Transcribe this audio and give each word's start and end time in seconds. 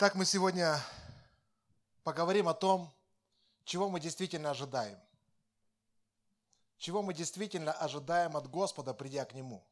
Так 0.00 0.14
мы 0.14 0.24
сегодня 0.24 0.82
поговорим 2.04 2.48
о 2.48 2.54
том, 2.54 2.90
чего 3.64 3.90
мы 3.90 4.00
действительно 4.00 4.50
ожидаем. 4.50 4.98
Чего 6.78 7.02
мы 7.02 7.12
действительно 7.12 7.70
ожидаем 7.70 8.34
от 8.34 8.48
Господа, 8.48 8.94
придя 8.94 9.26
к 9.26 9.34
Нему. 9.34 9.62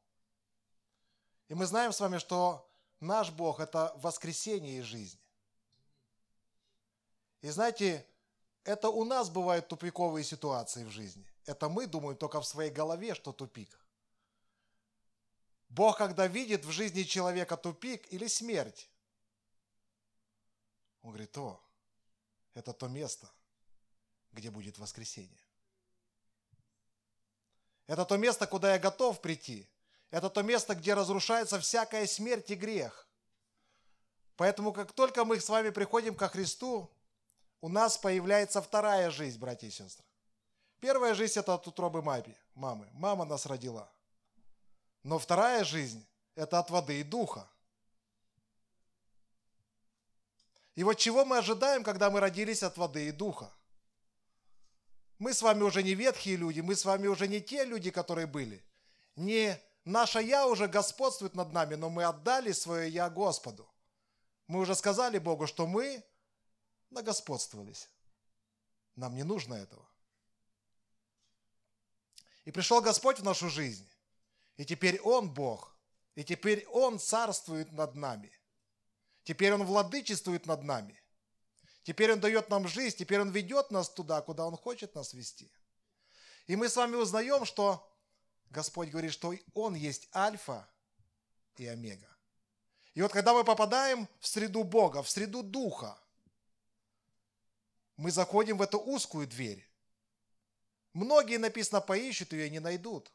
И 1.49 1.55
мы 1.55 1.65
знаем 1.65 1.95
с 1.95 2.01
вами, 2.01 2.19
что 2.19 2.71
наш 3.01 3.31
Бог– 3.31 3.59
это 3.61 3.95
воскресение 4.03 4.81
и 4.81 4.83
жизнь. 4.83 5.19
И 7.41 7.49
знаете, 7.49 8.07
это 8.65 8.91
у 8.91 9.07
нас 9.07 9.31
бывают 9.31 9.69
тупиковые 9.69 10.25
ситуации 10.25 10.85
в 10.85 10.91
жизни. 10.91 11.25
Это 11.47 11.71
мы 11.71 11.87
думаем 11.87 12.19
только 12.19 12.43
в 12.43 12.47
своей 12.47 12.71
голове, 12.71 13.15
что 13.15 13.33
тупик. 13.33 13.81
Бог, 15.71 15.97
когда 15.97 16.27
видит 16.27 16.67
в 16.67 16.71
жизни 16.71 17.05
человека 17.05 17.57
тупик 17.57 18.13
или 18.13 18.27
смерть, 18.27 18.91
он 21.03 21.11
говорит, 21.11 21.37
о, 21.39 21.61
это 22.55 22.73
то 22.73 22.89
место, 22.89 23.31
где 24.33 24.51
будет 24.51 24.79
воскресение. 24.79 25.41
Это 27.87 28.05
то 28.05 28.17
место, 28.17 28.47
куда 28.47 28.75
я 28.75 28.79
готов 28.79 29.21
прийти. 29.21 29.67
Это 30.11 30.31
то 30.31 30.43
место, 30.43 30.75
где 30.75 30.95
разрушается 30.95 31.59
всякая 31.61 32.07
смерть 32.07 32.51
и 32.51 32.55
грех. 32.55 33.07
Поэтому, 34.37 34.73
как 34.73 34.93
только 34.93 35.25
мы 35.25 35.41
с 35.41 35.49
вами 35.49 35.71
приходим 35.71 36.15
ко 36.15 36.29
Христу, 36.29 36.91
у 37.61 37.69
нас 37.69 37.99
появляется 37.99 38.63
вторая 38.63 39.11
жизнь, 39.11 39.39
братья 39.39 39.67
и 39.67 39.71
сестры. 39.71 40.05
Первая 40.81 41.15
жизнь– 41.15 41.39
это 41.41 41.55
от 41.55 41.67
утробы 41.67 42.03
мамы. 42.03 42.37
мамы. 42.55 42.89
Мама 42.93 43.25
нас 43.25 43.47
родила. 43.47 43.91
Но 45.03 45.19
вторая 45.19 45.65
жизнь– 45.65 46.07
это 46.37 46.59
от 46.59 46.71
воды 46.71 47.01
и 47.01 47.03
духа. 47.03 47.51
И 50.79 50.85
вот 50.85 50.95
чего 50.95 51.25
мы 51.25 51.39
ожидаем, 51.39 51.83
когда 51.83 52.09
мы 52.09 52.21
родились 52.21 52.63
от 52.63 52.77
воды 52.77 53.09
и 53.09 53.11
духа? 53.11 53.53
Мы 55.19 55.35
с 55.35 55.43
вами 55.43 55.65
уже 55.65 55.83
не 55.83 55.95
ветхие 55.95 56.37
люди, 56.37 56.61
мы 56.61 56.77
с 56.77 56.85
вами 56.85 57.09
уже 57.09 57.27
не 57.27 57.41
те 57.41 57.65
люди, 57.65 57.91
которые 57.91 58.29
были. 58.29 58.65
Не 59.17 59.61
наше 59.85 60.23
«я» 60.23 60.47
уже 60.47 60.69
господствует 60.69 61.35
над 61.35 61.53
нами, 61.53 61.75
но 61.75 61.91
мы 61.91 62.05
отдали 62.05 62.53
свое 62.53 62.89
«я» 62.89 63.11
Господу. 63.11 63.69
Мы 64.47 64.61
уже 64.61 64.77
сказали 64.77 65.19
Богу, 65.19 65.49
что 65.49 65.67
мы 65.67 66.01
нагосподствовались. 66.91 67.89
Нам 68.95 69.17
не 69.17 69.25
нужно 69.25 69.55
этого. 69.55 69.85
И 72.45 72.53
пришел 72.53 72.81
Господь 72.81 73.19
в 73.19 73.25
нашу 73.25 73.51
жизнь. 73.51 73.91
И 74.57 74.65
теперь 74.65 75.01
Он 75.01 75.29
Бог. 75.29 75.75
И 76.15 76.23
теперь 76.23 76.65
Он 76.69 77.01
царствует 77.01 77.73
над 77.73 77.97
нами. 77.97 78.31
Теперь 79.29 79.53
Он 79.53 79.63
владычествует 79.63 80.47
над 80.47 80.63
нами. 80.63 80.99
Теперь 81.83 82.11
Он 82.15 82.19
дает 82.19 82.49
нам 82.49 82.67
жизнь, 82.67 82.97
теперь 82.97 83.21
Он 83.21 83.31
ведет 83.31 83.71
нас 83.71 83.91
туда, 83.91 84.23
куда 84.23 84.47
Он 84.47 84.57
хочет 84.57 84.95
нас 84.95 85.13
вести. 85.13 85.53
И 86.47 86.57
мы 86.57 86.71
с 86.71 86.77
вами 86.77 86.97
узнаем, 86.97 87.45
что 87.45 87.87
Господь 88.49 88.89
говорит, 88.89 89.13
что 89.13 89.35
Он 89.53 89.75
есть 89.75 90.09
альфа 90.15 90.67
и 91.57 91.67
омега. 91.67 92.09
И 92.95 93.03
вот 93.03 93.13
когда 93.13 93.35
мы 93.35 93.45
попадаем 93.45 94.09
в 94.19 94.27
среду 94.27 94.65
Бога, 94.65 95.03
в 95.03 95.11
среду 95.11 95.43
Духа, 95.43 96.01
мы 97.99 98.11
заходим 98.11 98.57
в 98.57 98.63
эту 98.63 98.79
узкую 98.79 99.27
дверь. 99.27 99.63
Многие, 100.95 101.37
написано, 101.37 101.83
поищут 101.83 102.33
ее 102.33 102.47
и 102.47 102.51
не 102.51 102.61
найдут. 102.61 103.13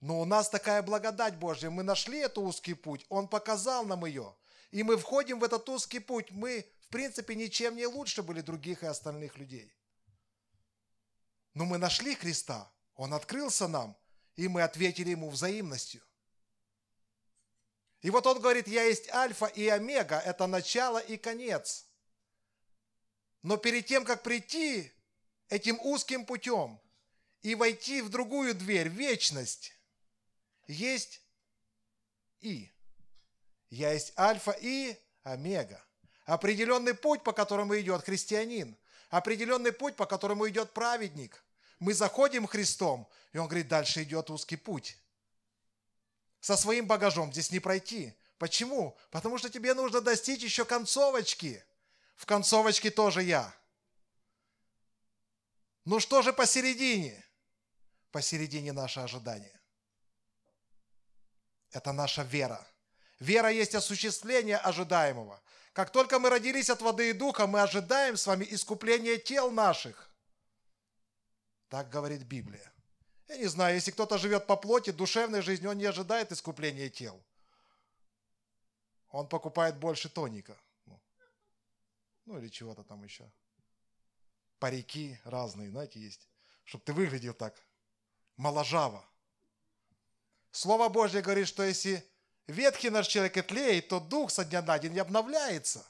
Но 0.00 0.22
у 0.22 0.24
нас 0.24 0.48
такая 0.48 0.82
благодать 0.82 1.36
Божья. 1.36 1.68
Мы 1.68 1.82
нашли 1.82 2.20
эту 2.20 2.40
узкий 2.40 2.72
путь. 2.72 3.04
Он 3.10 3.28
показал 3.28 3.84
нам 3.84 4.06
ее 4.06 4.34
и 4.70 4.82
мы 4.82 4.96
входим 4.96 5.38
в 5.38 5.44
этот 5.44 5.68
узкий 5.68 6.00
путь, 6.00 6.30
мы, 6.30 6.66
в 6.80 6.88
принципе, 6.88 7.34
ничем 7.34 7.76
не 7.76 7.86
лучше 7.86 8.22
были 8.22 8.40
других 8.40 8.82
и 8.82 8.86
остальных 8.86 9.36
людей. 9.36 9.72
Но 11.54 11.64
мы 11.64 11.78
нашли 11.78 12.14
Христа, 12.14 12.70
Он 12.94 13.14
открылся 13.14 13.68
нам, 13.68 13.96
и 14.34 14.48
мы 14.48 14.62
ответили 14.62 15.10
Ему 15.10 15.30
взаимностью. 15.30 16.02
И 18.02 18.10
вот 18.10 18.26
Он 18.26 18.40
говорит, 18.40 18.68
я 18.68 18.84
есть 18.84 19.08
альфа 19.10 19.46
и 19.46 19.66
омега, 19.68 20.18
это 20.18 20.46
начало 20.46 20.98
и 20.98 21.16
конец. 21.16 21.86
Но 23.42 23.56
перед 23.56 23.86
тем, 23.86 24.04
как 24.04 24.22
прийти 24.22 24.92
этим 25.48 25.80
узким 25.80 26.26
путем 26.26 26.80
и 27.42 27.54
войти 27.54 28.02
в 28.02 28.08
другую 28.08 28.54
дверь, 28.54 28.88
вечность, 28.88 29.72
есть 30.66 31.22
и. 32.40 32.75
Я 33.70 33.92
есть 33.92 34.12
альфа 34.18 34.52
и 34.52 34.96
омега. 35.22 35.82
Определенный 36.24 36.94
путь, 36.94 37.22
по 37.22 37.32
которому 37.32 37.78
идет 37.78 38.04
христианин. 38.04 38.76
Определенный 39.10 39.72
путь, 39.72 39.96
по 39.96 40.06
которому 40.06 40.48
идет 40.48 40.72
праведник. 40.72 41.44
Мы 41.78 41.94
заходим 41.94 42.46
Христом, 42.46 43.08
и 43.32 43.38
он 43.38 43.46
говорит, 43.46 43.68
дальше 43.68 44.02
идет 44.02 44.30
узкий 44.30 44.56
путь. 44.56 44.96
Со 46.40 46.56
своим 46.56 46.86
багажом 46.86 47.32
здесь 47.32 47.50
не 47.50 47.60
пройти. 47.60 48.14
Почему? 48.38 48.96
Потому 49.10 49.38
что 49.38 49.50
тебе 49.50 49.74
нужно 49.74 50.00
достичь 50.00 50.42
еще 50.42 50.64
концовочки. 50.64 51.64
В 52.16 52.26
концовочке 52.26 52.90
тоже 52.90 53.22
я. 53.22 53.54
Ну 55.84 56.00
что 56.00 56.22
же 56.22 56.32
посередине? 56.32 57.24
Посередине 58.10 58.72
наше 58.72 59.00
ожидание. 59.00 59.60
Это 61.70 61.92
наша 61.92 62.22
вера. 62.22 62.66
Вера 63.18 63.50
есть 63.50 63.74
осуществление 63.74 64.58
ожидаемого. 64.58 65.40
Как 65.72 65.90
только 65.90 66.18
мы 66.18 66.30
родились 66.30 66.70
от 66.70 66.80
воды 66.80 67.10
и 67.10 67.12
духа, 67.12 67.46
мы 67.46 67.60
ожидаем 67.60 68.16
с 68.16 68.26
вами 68.26 68.46
искупления 68.48 69.18
тел 69.18 69.50
наших. 69.50 70.10
Так 71.68 71.90
говорит 71.90 72.22
Библия. 72.22 72.72
Я 73.28 73.38
не 73.38 73.46
знаю, 73.46 73.74
если 73.74 73.90
кто-то 73.90 74.18
живет 74.18 74.46
по 74.46 74.56
плоти, 74.56 74.90
душевной 74.90 75.42
жизни, 75.42 75.66
он 75.66 75.78
не 75.78 75.84
ожидает 75.84 76.30
искупления 76.32 76.88
тел. 76.88 77.22
Он 79.08 79.28
покупает 79.28 79.78
больше 79.78 80.08
тоника. 80.08 80.56
Ну 82.26 82.38
или 82.38 82.48
чего-то 82.48 82.82
там 82.84 83.02
еще. 83.04 83.30
Парики 84.58 85.18
разные, 85.24 85.70
знаете, 85.70 86.00
есть. 86.00 86.28
Чтобы 86.64 86.84
ты 86.84 86.92
выглядел 86.92 87.34
так 87.34 87.62
моложаво. 88.36 89.04
Слово 90.50 90.88
Божье 90.88 91.22
говорит, 91.22 91.46
что 91.46 91.62
если 91.62 92.04
ветхий 92.46 92.90
наш 92.90 93.06
человек 93.06 93.36
и 93.36 93.42
тлеет, 93.42 93.88
то 93.88 94.00
дух 94.00 94.30
со 94.30 94.44
дня 94.44 94.62
на 94.62 94.78
день 94.78 94.98
обновляется. 94.98 95.86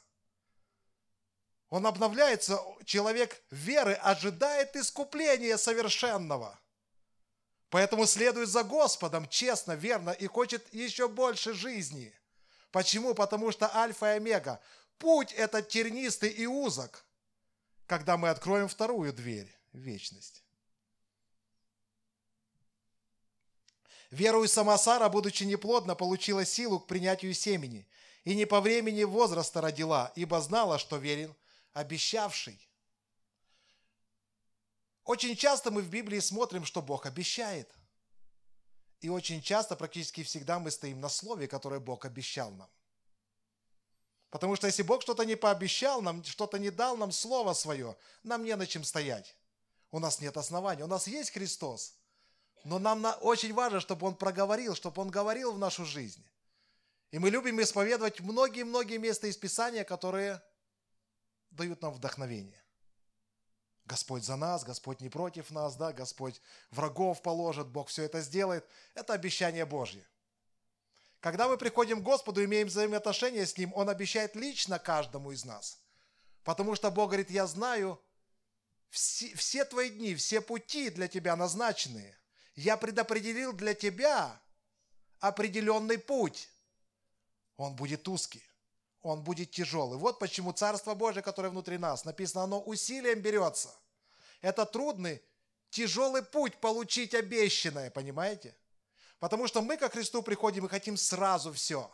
Он 1.69 1.87
обновляется, 1.87 2.61
человек 2.85 3.43
веры 3.51 3.95
ожидает 3.95 4.77
искупления 4.77 5.57
совершенного. 5.57 6.59
Поэтому 7.71 8.07
следует 8.07 8.49
за 8.49 8.63
Господом 8.63 9.29
честно, 9.29 9.73
верно 9.73 10.11
и 10.11 10.27
хочет 10.27 10.73
еще 10.73 11.09
больше 11.09 11.53
жизни. 11.53 12.15
Почему? 12.71 13.15
Потому 13.15 13.51
что 13.51 13.75
альфа 13.75 14.15
и 14.15 14.17
омега. 14.17 14.61
Путь 14.99 15.33
этот 15.33 15.69
тернистый 15.69 16.31
и 16.31 16.47
узок, 16.47 17.05
когда 17.87 18.17
мы 18.17 18.29
откроем 18.29 18.69
вторую 18.69 19.13
дверь 19.13 19.53
вечность. 19.73 20.46
Верую, 24.11 24.49
сама 24.49 24.79
Сара, 24.79 25.09
будучи 25.09 25.45
неплодна, 25.45 25.95
получила 25.95 26.45
силу 26.45 26.79
к 26.79 26.87
принятию 26.87 27.35
семени, 27.35 27.87
и 28.25 28.35
не 28.35 28.45
по 28.45 28.61
времени 28.61 29.05
возраста 29.05 29.61
родила, 29.61 30.13
ибо 30.15 30.41
знала, 30.41 30.79
что 30.79 30.97
верен 30.97 31.35
обещавший. 31.73 32.59
Очень 35.05 35.37
часто 35.37 35.71
мы 35.71 35.83
в 35.83 35.89
Библии 35.89 36.21
смотрим, 36.21 36.65
что 36.65 36.83
Бог 36.83 37.07
обещает. 37.07 37.71
И 39.01 39.09
очень 39.09 39.43
часто, 39.43 39.77
практически 39.77 40.23
всегда, 40.23 40.59
мы 40.59 40.71
стоим 40.71 41.01
на 41.01 41.09
слове, 41.09 41.47
которое 41.47 41.81
Бог 41.81 42.05
обещал 42.05 42.51
нам. 42.53 42.69
Потому 44.31 44.57
что 44.57 44.67
если 44.67 44.83
Бог 44.83 45.03
что-то 45.03 45.25
не 45.25 45.37
пообещал 45.37 46.03
нам, 46.03 46.25
что-то 46.25 46.59
не 46.59 46.71
дал 46.71 46.97
нам 46.97 47.13
слово 47.13 47.53
свое, 47.53 47.97
нам 48.25 48.45
не 48.45 48.57
на 48.57 48.67
чем 48.67 48.83
стоять. 48.83 49.37
У 49.93 50.01
нас 50.01 50.21
нет 50.21 50.37
основания. 50.37 50.85
У 50.85 50.89
нас 50.89 51.07
есть 51.07 51.31
Христос– 51.31 51.95
но 52.67 52.81
нам 52.81 53.07
очень 53.21 53.55
важно, 53.55 53.79
чтобы 53.79 54.09
Он 54.09 54.17
проговорил, 54.17 54.75
чтобы 54.75 55.01
Он 55.01 55.09
говорил 55.09 55.53
в 55.53 55.59
нашу 55.59 55.85
жизнь. 55.85 56.25
И 57.13 57.19
мы 57.21 57.31
любим 57.31 57.63
исповедовать 57.63 58.19
многие-многие 58.21 58.99
места 58.99 59.29
из 59.29 59.37
Писания, 59.37 59.85
которые 59.85 60.43
дают 61.51 61.81
нам 61.81 61.93
вдохновение. 61.93 62.61
Господь 63.85 64.25
за 64.25 64.35
нас, 64.35 64.65
Господь 64.65 65.01
не 65.01 65.09
против 65.09 65.53
нас, 65.53 65.77
да, 65.77 65.93
Господь 65.93 66.43
врагов 66.73 67.23
положит, 67.23 67.69
Бог 67.69 67.87
все 67.87 68.03
это 68.03 68.21
сделает. 68.21 68.67
Это 68.95 69.13
обещание 69.13 69.65
Божье. 69.65 70.05
Когда 71.21 71.47
мы 71.47 71.59
приходим 71.59 72.01
к 72.01 72.05
Господу, 72.05 72.45
имеем 72.45 72.67
взаимоотношения 72.67 73.47
с 73.47 73.57
Ним, 73.57 73.73
Он 73.75 73.89
обещает 73.89 74.35
лично 74.35 74.81
каждому 74.81 75.31
из 75.31 75.45
нас. 75.45 75.79
Потому 76.43 76.75
что 76.75 76.91
Бог 76.91 77.11
говорит, 77.11 77.31
я 77.31 77.47
знаю 77.47 78.03
все, 78.91 79.33
все 79.37 79.65
твои 79.65 79.89
дни, 79.89 80.17
все 80.17 80.41
пути 80.41 80.91
для 80.91 81.07
тебя 81.07 81.37
назначенные– 81.37 82.16
я 82.57 82.77
предопределил 82.77 83.53
для 83.53 83.75
тебя 83.75 84.41
определенный 85.21 85.99
путь. 85.99 86.49
Он 87.57 87.77
будет 87.77 88.09
узкий, 88.09 88.43
он 89.03 89.23
будет 89.23 89.51
тяжелый. 89.51 89.99
Вот 89.99 90.19
почему 90.19 90.53
Царство 90.53 90.95
Божие, 90.95 91.23
которое 91.23 91.51
внутри 91.51 91.79
нас, 91.79 92.05
написано, 92.05 92.45
оно 92.45 92.61
усилием 92.61 93.21
берется. 93.21 93.75
Это 94.41 94.67
трудный, 94.67 95.23
тяжелый 95.71 96.23
путь 96.23 96.59
получить 96.61 97.15
обещанное, 97.15 97.91
понимаете? 97.91 98.55
Потому 99.19 99.47
что 99.47 99.63
мы 99.63 99.77
ко 99.77 99.89
Христу 99.89 100.23
приходим 100.23 100.67
и 100.67 100.69
хотим 100.69 100.97
сразу 100.97 101.53
все. 101.53 101.91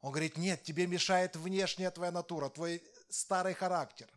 Он 0.00 0.10
говорит, 0.10 0.36
нет, 0.36 0.62
тебе 0.62 0.86
мешает 0.86 1.36
внешняя 1.36 1.90
твоя 1.90 2.10
натура, 2.10 2.48
твой 2.48 2.82
старый 3.08 3.54
характер. 3.54 4.08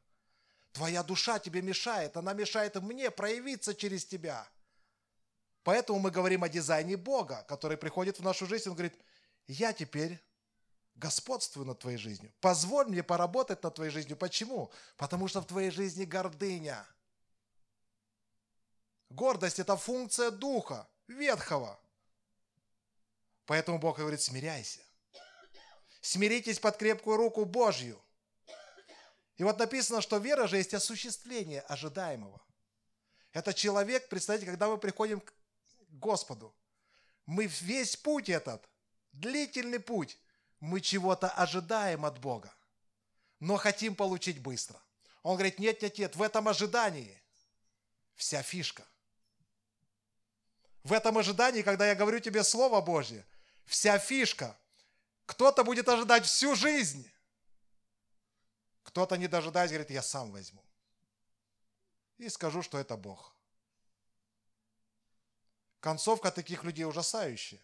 Твоя 0.74 1.04
душа 1.04 1.40
тебе 1.40 1.62
мешает, 1.62 2.18
она 2.18 2.34
мешает 2.34 2.76
мне 2.82 3.12
проявиться 3.12 3.74
через 3.74 4.06
тебя. 4.06 4.46
Поэтому 5.66 5.98
мы 5.98 6.12
говорим 6.12 6.44
о 6.44 6.48
дизайне 6.48 6.96
Бога, 6.96 7.44
который 7.50 7.76
приходит 7.76 8.20
в 8.20 8.24
нашу 8.24 8.46
жизнь. 8.46 8.70
Он 8.70 8.76
говорит, 8.76 8.94
я 9.48 9.74
теперь 9.74 10.24
господствую 10.94 11.66
над 11.66 11.80
твоей 11.80 11.98
жизнью. 11.98 12.32
Позволь 12.40 12.86
мне 12.86 13.02
поработать 13.02 13.64
над 13.64 13.74
твоей 13.74 13.90
жизнью. 13.90 14.16
Почему? 14.16 14.72
Потому 14.96 15.28
что 15.28 15.42
в 15.42 15.48
твоей 15.48 15.72
жизни 15.72 16.06
гордыня. 16.06 16.86
Гордость– 19.10 19.58
это 19.60 19.76
функция 19.76 20.30
духа, 20.30 20.88
ветхого. 21.08 21.80
Поэтому 23.48 23.80
Бог 23.80 23.98
говорит, 23.98 24.22
смиряйся. 24.22 24.82
Смиритесь 26.00 26.60
под 26.60 26.78
крепкую 26.78 27.18
руку 27.18 27.44
Божью. 27.44 28.00
И 29.38 29.44
вот 29.44 29.58
написано, 29.58 30.02
что 30.02 30.18
вера 30.18 30.46
же 30.46 30.58
есть 30.58 30.76
осуществление 30.76 31.62
ожидаемого. 31.62 32.40
Это 33.32 33.52
человек, 33.52 34.10
представьте, 34.10 34.46
когда 34.46 34.68
мы 34.68 34.78
приходим 34.78 35.24
Господу, 36.00 36.56
мы 37.26 37.46
весь 37.46 37.96
путь 37.96 38.30
этот, 38.30 38.68
длительный 39.12 39.80
путь, 39.80 40.20
мы 40.60 40.82
чего-то 40.82 41.30
ожидаем 41.30 42.06
от 42.06 42.20
Бога, 42.20 42.54
но 43.40 43.58
хотим 43.58 43.96
получить 43.96 44.42
быстро. 44.42 44.82
Он 45.24 45.36
говорит, 45.36 45.60
нет, 45.60 45.82
нет, 45.82 45.98
нет, 45.98 46.16
в 46.16 46.22
этом 46.22 46.48
ожидании 46.48 47.22
вся 48.16 48.42
фишка. 48.42 48.86
В 50.84 50.94
этом 50.94 51.18
ожидании, 51.18 51.64
когда 51.64 51.88
я 51.88 51.96
говорю 51.96 52.20
тебе 52.20 52.44
Слово 52.44 52.80
Божье, 52.80 53.26
вся 53.66 53.98
фишка. 53.98 54.56
Кто-то 55.26 55.64
будет 55.64 55.90
ожидать 55.90 56.26
всю 56.26 56.56
жизнь. 56.56 57.10
Кто-то, 58.84 59.18
не 59.18 59.28
дожидаясь, 59.28 59.72
говорит, 59.72 59.90
я 59.90 60.04
сам 60.04 60.32
возьму. 60.32 60.64
И 62.18 62.30
скажу, 62.30 62.62
что 62.62 62.78
это 62.78 62.96
Бог. 62.96 63.36
Концовка 65.86 66.32
таких 66.32 66.64
людей 66.64 66.84
ужасающая. 66.84 67.62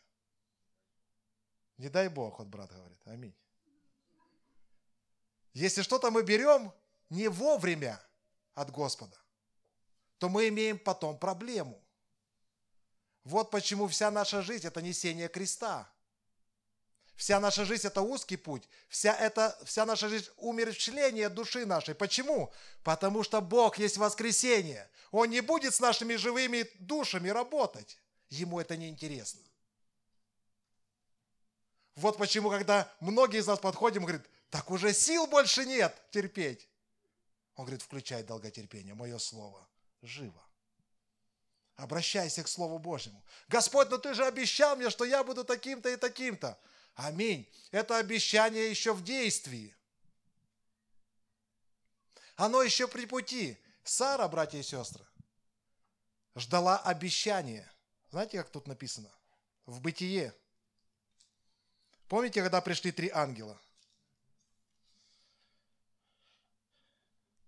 Не 1.78 1.90
дай 1.90 2.08
Бог, 2.08 2.38
вот 2.38 2.48
брат 2.50 2.72
говорит. 2.72 3.02
Аминь. 3.06 3.36
Если 5.54 5.82
что-то 5.82 6.12
мы 6.12 6.22
берем 6.22 6.72
не 7.10 7.30
вовремя 7.30 8.00
от 8.54 8.70
Господа, 8.70 9.18
то 10.20 10.30
мы 10.30 10.50
имеем 10.50 10.78
потом 10.78 11.18
проблему. 11.18 11.84
Вот 13.24 13.50
почему 13.50 13.88
вся 13.88 14.12
наша 14.12 14.44
жизнь– 14.44 14.68
это 14.68 14.84
несение 14.84 15.28
креста. 15.28 15.92
Вся 17.16 17.40
наша 17.40 17.66
жизнь– 17.66 17.88
это 17.88 18.04
узкий 18.04 18.38
путь. 18.38 18.70
Вся, 18.88 19.16
это, 19.16 19.60
вся 19.66 19.84
наша 19.88 20.10
жизнь– 20.10 20.30
умерщвление 20.38 21.28
души 21.28 21.66
нашей. 21.66 21.96
Почему? 21.96 22.54
Потому 22.84 23.24
что 23.24 23.42
Бог 23.42 23.80
есть 23.80 23.98
воскресение. 23.98 24.88
Он 25.10 25.28
не 25.32 25.42
будет 25.42 25.74
с 25.74 25.80
нашими 25.80 26.18
живыми 26.18 26.70
душами 26.78 27.30
работать. 27.30 27.98
Ему 28.32 28.60
это 28.60 28.78
не 28.78 28.90
интересно. 28.90 29.42
Вот 31.96 32.18
почему, 32.18 32.50
когда 32.50 32.92
многие 33.02 33.42
из 33.42 33.48
нас 33.48 33.60
подходим, 33.60 34.04
говорят, 34.04 34.26
так 34.50 34.72
уже 34.72 34.94
сил 34.94 35.28
больше 35.28 35.66
нет 35.66 35.96
терпеть. 36.12 36.68
Он 37.56 37.66
говорит, 37.66 37.82
включай 37.82 38.24
долготерпение, 38.24 38.96
мое 38.96 39.20
слово 39.20 39.68
живо. 40.02 40.42
Обращайся 41.76 42.44
к 42.44 42.48
Слову 42.48 42.80
Божьему. 42.80 43.22
Господь, 43.50 43.90
ну 43.90 43.98
ты 43.98 44.14
же 44.14 44.26
обещал 44.26 44.76
мне, 44.76 44.90
что 44.90 45.04
я 45.04 45.24
буду 45.24 45.44
таким-то 45.44 45.90
и 45.90 45.98
таким-то. 45.98 46.58
Аминь. 46.96 47.52
Это 47.72 47.98
обещание 47.98 48.70
еще 48.70 48.94
в 48.94 49.04
действии. 49.04 49.76
Оно 52.36 52.62
еще 52.62 52.88
при 52.88 53.06
пути. 53.06 53.58
Сара, 53.84 54.28
братья 54.28 54.60
и 54.60 54.64
сестры, 54.64 55.06
ждала 56.36 56.78
обещания. 56.78 57.70
Знаете, 58.12 58.38
как 58.38 58.50
тут 58.50 58.68
написано? 58.68 59.10
В 59.66 59.80
бытие. 59.80 60.36
Помните, 62.10 62.42
когда 62.42 62.60
пришли 62.60 62.92
три 62.92 63.10
ангела? 63.10 63.58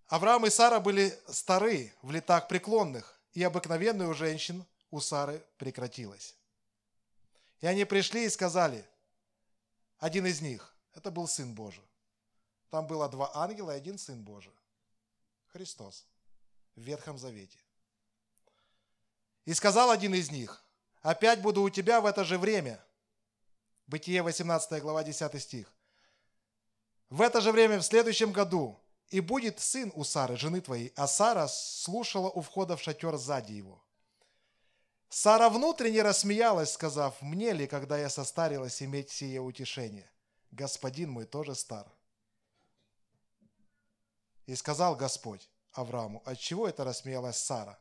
Авраам 0.06 0.46
и 0.46 0.50
Сара 0.50 0.80
были 0.80 1.18
стары, 1.28 1.92
в 2.00 2.10
летах 2.10 2.48
преклонных, 2.48 3.20
и 3.32 3.42
обыкновенная 3.42 4.08
у 4.08 4.14
женщин 4.14 4.64
у 4.90 5.00
Сары 5.00 5.44
прекратилась. 5.58 6.34
И 7.60 7.66
они 7.66 7.84
пришли 7.84 8.24
и 8.24 8.30
сказали, 8.30 8.86
один 9.98 10.24
из 10.26 10.40
них, 10.40 10.74
это 10.94 11.10
был 11.10 11.28
Сын 11.28 11.54
Божий. 11.54 11.84
Там 12.70 12.86
было 12.86 13.08
два 13.08 13.30
ангела 13.34 13.72
и 13.72 13.76
один 13.76 13.98
Сын 13.98 14.22
Божий. 14.22 14.54
Христос 15.48 16.06
в 16.74 16.80
Ветхом 16.80 17.18
Завете. 17.18 17.63
И 19.44 19.54
сказал 19.54 19.90
один 19.90 20.14
из 20.14 20.30
них, 20.30 20.64
опять 21.02 21.42
буду 21.42 21.62
у 21.62 21.70
тебя 21.70 22.00
в 22.00 22.06
это 22.06 22.24
же 22.24 22.38
время. 22.38 22.82
Бытие 23.86 24.22
18 24.22 24.80
глава 24.80 25.04
10 25.04 25.42
стих. 25.42 25.72
В 27.10 27.20
это 27.20 27.40
же 27.40 27.52
время 27.52 27.78
в 27.78 27.82
следующем 27.82 28.32
году 28.32 28.80
и 29.10 29.20
будет 29.20 29.60
сын 29.60 29.92
у 29.94 30.02
Сары, 30.02 30.36
жены 30.36 30.60
твоей, 30.60 30.92
а 30.96 31.06
Сара 31.06 31.46
слушала 31.48 32.30
у 32.30 32.40
входа 32.40 32.76
в 32.76 32.82
шатер 32.82 33.16
сзади 33.16 33.52
его. 33.52 33.84
Сара 35.10 35.48
внутренне 35.50 36.02
рассмеялась, 36.02 36.72
сказав, 36.72 37.20
«Мне 37.22 37.52
ли, 37.52 37.66
когда 37.68 37.98
я 37.98 38.08
состарилась, 38.08 38.82
иметь 38.82 39.10
сие 39.10 39.40
утешение? 39.40 40.10
Господин 40.50 41.10
мой 41.10 41.26
тоже 41.26 41.54
стар». 41.54 41.86
И 44.46 44.56
сказал 44.56 44.96
Господь 44.96 45.48
Аврааму, 45.72 46.22
«Отчего 46.24 46.66
это 46.66 46.82
рассмеялась 46.82 47.36
Сара?» 47.36 47.78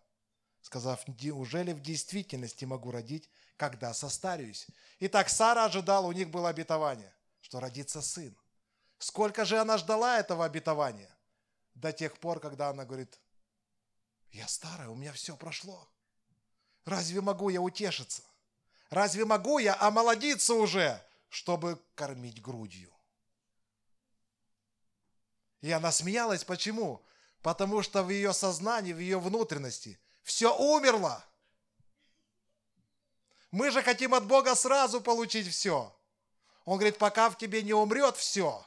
Сказав, 0.63 1.07
«Неужели 1.21 1.74
в 1.74 1.81
действительности 1.81 2.65
могу 2.65 2.89
родить, 2.89 3.30
когда 3.57 3.94
состарюсь?» 3.94 4.65
Итак, 5.00 5.30
Сара 5.30 5.65
ожидала, 5.65 6.07
у 6.07 6.12
них 6.13 6.31
было 6.31 6.50
обетование, 6.50 7.13
что 7.42 7.60
родится 7.60 8.01
сын. 8.01 8.36
Сколько 8.98 9.44
же 9.44 9.60
она 9.60 9.77
ждала 9.77 10.19
этого 10.19 10.45
обетования? 10.45 11.14
До 11.76 11.92
тех 11.92 12.18
пор, 12.18 12.40
когда 12.40 12.69
она 12.69 12.85
говорит, 12.85 13.19
я 14.31 14.47
старая, 14.47 14.88
у 14.88 14.95
меня 14.95 15.11
все 15.11 15.35
прошло. 15.35 15.88
Разве 16.85 17.19
могу 17.19 17.49
я 17.49 17.61
утешиться? 17.61 18.23
Разве 18.90 19.26
могу 19.26 19.59
я 19.59 19.76
омолодиться 19.80 20.54
уже, 20.54 21.06
чтобы 21.28 21.83
кормить 21.95 22.42
грудью? 22.42 22.92
И 25.61 25.71
она 25.71 25.92
смеялась. 25.92 26.44
Почему? 26.44 27.04
Потому 27.42 27.81
что 27.81 28.04
в 28.04 28.09
ее 28.09 28.33
сознании, 28.33 28.94
в 28.94 28.99
ее 28.99 29.19
внутренности 29.19 29.99
все 30.23 30.56
умерло. 30.56 31.23
Мы 33.51 33.69
же 33.71 33.83
хотим 33.83 34.13
от 34.13 34.25
Бога 34.25 34.56
сразу 34.56 34.99
получить 34.99 35.47
все. 35.47 35.95
Он 36.65 36.77
говорит, 36.77 36.97
пока 36.97 37.30
в 37.30 37.37
тебе 37.37 37.61
не 37.61 37.73
умрет 37.73 38.18
все, 38.18 38.65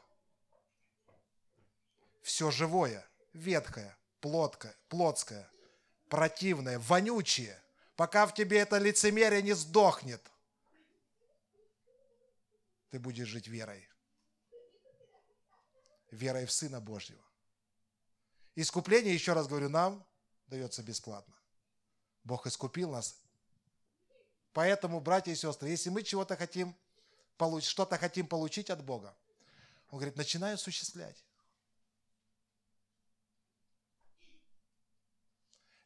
все 2.22 2.50
живое, 2.50 3.04
ветхое, 3.32 3.96
плоткое, 4.20 4.76
плотское, 4.88 5.50
противное, 6.08 6.78
вонючее– 6.78 7.60
пока 7.96 8.26
в 8.26 8.34
тебе 8.34 8.58
это 8.58 8.78
лицемерие 8.78 9.42
не 9.42 9.54
сдохнет, 9.54 10.22
ты 12.90 13.00
будешь 13.00 13.26
жить 13.26 13.48
верой. 13.48 13.88
Верой 16.10 16.46
в 16.46 16.52
Сына 16.52 16.80
Божьего. 16.80 17.22
Искупление, 18.54 19.12
еще 19.12 19.32
раз 19.32 19.48
говорю, 19.48 19.68
нам 19.68 20.06
дается 20.46 20.82
бесплатно. 20.82 21.35
Бог 22.26 22.46
искупил 22.46 22.90
нас. 22.90 23.16
Поэтому, 24.52 25.00
братья 25.00 25.32
и 25.32 25.34
сестры, 25.34 25.70
если 25.70 25.88
мы 25.88 26.02
чего-то 26.02 26.36
хотим 26.36 26.76
получить, 27.38 27.70
что-то 27.70 27.96
хотим 27.96 28.26
получить 28.26 28.68
от 28.68 28.84
Бога, 28.84 29.16
Он 29.90 29.98
говорит, 29.98 30.16
начинай 30.16 30.54
осуществлять. 30.54 31.16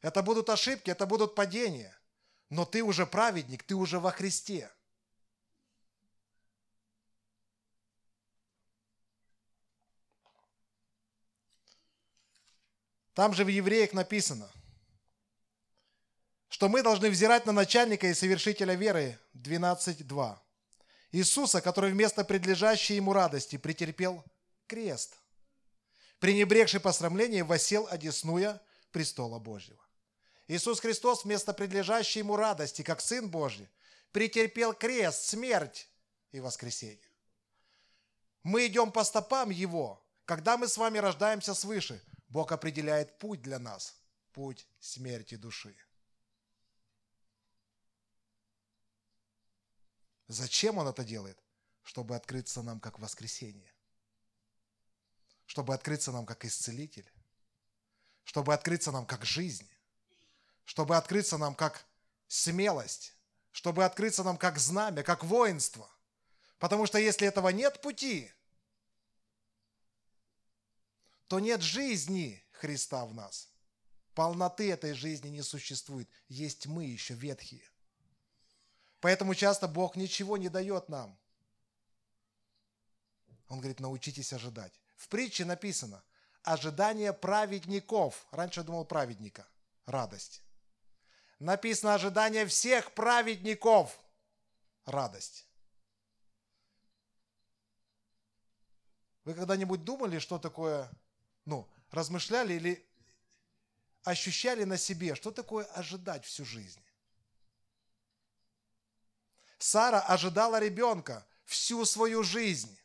Это 0.01 0.21
будут 0.21 0.49
ошибки, 0.49 0.89
это 0.89 1.05
будут 1.05 1.33
падения 1.35 1.95
но 2.51 2.65
ты 2.65 2.83
уже 2.83 3.05
праведник, 3.05 3.63
ты 3.63 3.75
уже 3.75 3.97
во 3.97 4.11
Христе. 4.11 4.69
Там 13.13 13.33
же 13.33 13.45
в 13.45 13.47
Евреях 13.47 13.93
написано, 13.93 14.51
что 16.61 16.69
мы 16.69 16.83
должны 16.83 17.09
взирать 17.09 17.47
на 17.47 17.53
начальника 17.53 18.05
и 18.05 18.13
совершителя 18.13 18.75
веры 18.75 19.17
12.2. 19.33 20.37
Иисуса, 21.11 21.59
который 21.59 21.91
вместо 21.91 22.23
предлежащей 22.23 22.97
ему 22.97 23.13
радости 23.13 23.57
претерпел 23.57 24.23
крест, 24.67 25.17
пренебрегший 26.19 26.79
посрамление, 26.79 27.43
восел, 27.43 27.87
одесную 27.89 28.59
престола 28.91 29.39
Божьего. 29.39 29.83
Иисус 30.47 30.79
Христос 30.79 31.25
вместо 31.25 31.51
предлежащей 31.51 32.19
ему 32.19 32.35
радости, 32.35 32.83
как 32.83 33.01
Сын 33.01 33.27
Божий, 33.27 33.67
претерпел 34.11 34.75
крест, 34.75 35.29
смерть 35.29 35.89
и 36.31 36.39
воскресение. 36.39 37.09
Мы 38.43 38.67
идем 38.67 38.91
по 38.91 39.03
стопам 39.03 39.49
Его. 39.49 39.99
Когда 40.25 40.57
мы 40.57 40.67
с 40.67 40.77
вами 40.77 40.99
рождаемся 40.99 41.55
свыше, 41.55 41.99
Бог 42.29 42.51
определяет 42.51 43.17
путь 43.17 43.41
для 43.41 43.57
нас, 43.57 43.95
путь 44.31 44.67
смерти 44.79 45.37
души. 45.37 45.75
Зачем 50.31 50.77
Он 50.77 50.87
это 50.87 51.03
делает? 51.03 51.37
Чтобы 51.83 52.15
открыться 52.15 52.61
нам 52.61 52.79
как 52.79 52.99
воскресение. 52.99 53.73
Чтобы 55.45 55.73
открыться 55.73 56.13
нам 56.13 56.25
как 56.25 56.45
исцелитель. 56.45 57.09
Чтобы 58.23 58.53
открыться 58.53 58.91
нам 58.91 59.05
как 59.05 59.25
жизнь. 59.25 59.69
Чтобы 60.63 60.95
открыться 60.95 61.37
нам 61.37 61.53
как 61.53 61.85
смелость. 62.27 63.13
Чтобы 63.51 63.83
открыться 63.83 64.23
нам 64.23 64.37
как 64.37 64.57
знамя, 64.57 65.03
как 65.03 65.25
воинство. 65.25 65.89
Потому 66.59 66.85
что 66.85 66.97
если 66.97 67.27
этого 67.27 67.49
нет 67.49 67.81
пути, 67.81 68.31
то 71.27 71.39
нет 71.41 71.61
жизни 71.61 72.41
Христа 72.51 73.05
в 73.05 73.13
нас. 73.13 73.49
Полноты 74.13 74.71
этой 74.71 74.93
жизни 74.93 75.27
не 75.27 75.41
существует. 75.41 76.09
Есть 76.29 76.67
мы 76.67 76.85
еще 76.85 77.15
ветхие. 77.15 77.70
Поэтому 79.01 79.33
часто 79.33 79.67
Бог 79.67 79.95
ничего 79.95 80.37
не 80.37 80.47
дает 80.47 80.87
нам. 80.87 81.17
Он 83.49 83.57
говорит, 83.57 83.79
научитесь 83.79 84.31
ожидать. 84.31 84.71
В 84.95 85.07
притче 85.09 85.43
написано, 85.43 86.03
ожидание 86.43 87.11
праведников. 87.11 88.27
Раньше 88.31 88.61
я 88.61 88.63
думал 88.63 88.85
праведника. 88.85 89.45
Радость. 89.87 90.43
Написано 91.39 91.95
ожидание 91.95 92.45
всех 92.45 92.93
праведников. 92.93 93.99
Радость. 94.85 95.47
Вы 99.23 99.33
когда-нибудь 99.33 99.83
думали, 99.83 100.19
что 100.19 100.37
такое, 100.37 100.89
ну, 101.45 101.67
размышляли 101.89 102.53
или 102.53 102.87
ощущали 104.03 104.63
на 104.63 104.77
себе, 104.77 105.15
что 105.15 105.31
такое 105.31 105.65
ожидать 105.65 106.25
всю 106.25 106.45
жизнь? 106.45 106.81
Сара 109.61 109.99
ожидала 109.99 110.59
ребенка 110.59 111.23
всю 111.45 111.85
свою 111.85 112.23
жизнь. 112.23 112.75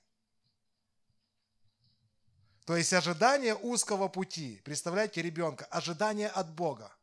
То 2.67 2.77
есть 2.77 2.93
ожидание 2.93 3.55
узкого 3.55 4.09
пути, 4.09 4.61
представляете, 4.63 5.23
ребенка, 5.23 5.65
ожидание 5.71 6.29
от 6.29 6.51
Бога. 6.53 6.95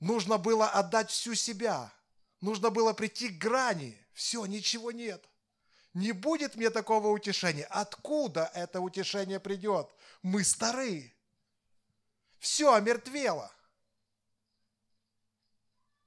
Нужно 0.00 0.38
было 0.38 0.68
отдать 0.70 1.10
всю 1.10 1.36
себя, 1.36 1.92
нужно 2.40 2.70
было 2.70 2.92
прийти 2.92 3.28
к 3.28 3.38
грани, 3.38 3.96
все, 4.12 4.44
ничего 4.46 4.90
нет. 4.90 5.24
Не 5.94 6.10
будет 6.10 6.56
мне 6.56 6.70
такого 6.70 7.08
утешения. 7.08 7.66
Откуда 7.66 8.50
это 8.54 8.80
утешение 8.80 9.38
придет? 9.38 9.88
Мы 10.22 10.42
стары. 10.42 11.14
Все 12.40 12.74
омертвело. 12.74 13.52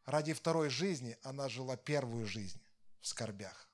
Ради 0.06 0.34
второй 0.34 0.70
жизни 0.70 1.18
она 1.24 1.50
жила 1.50 1.78
первую 1.78 2.28
жизнь 2.28 2.62
в 3.02 3.08
скорбях. 3.08 3.68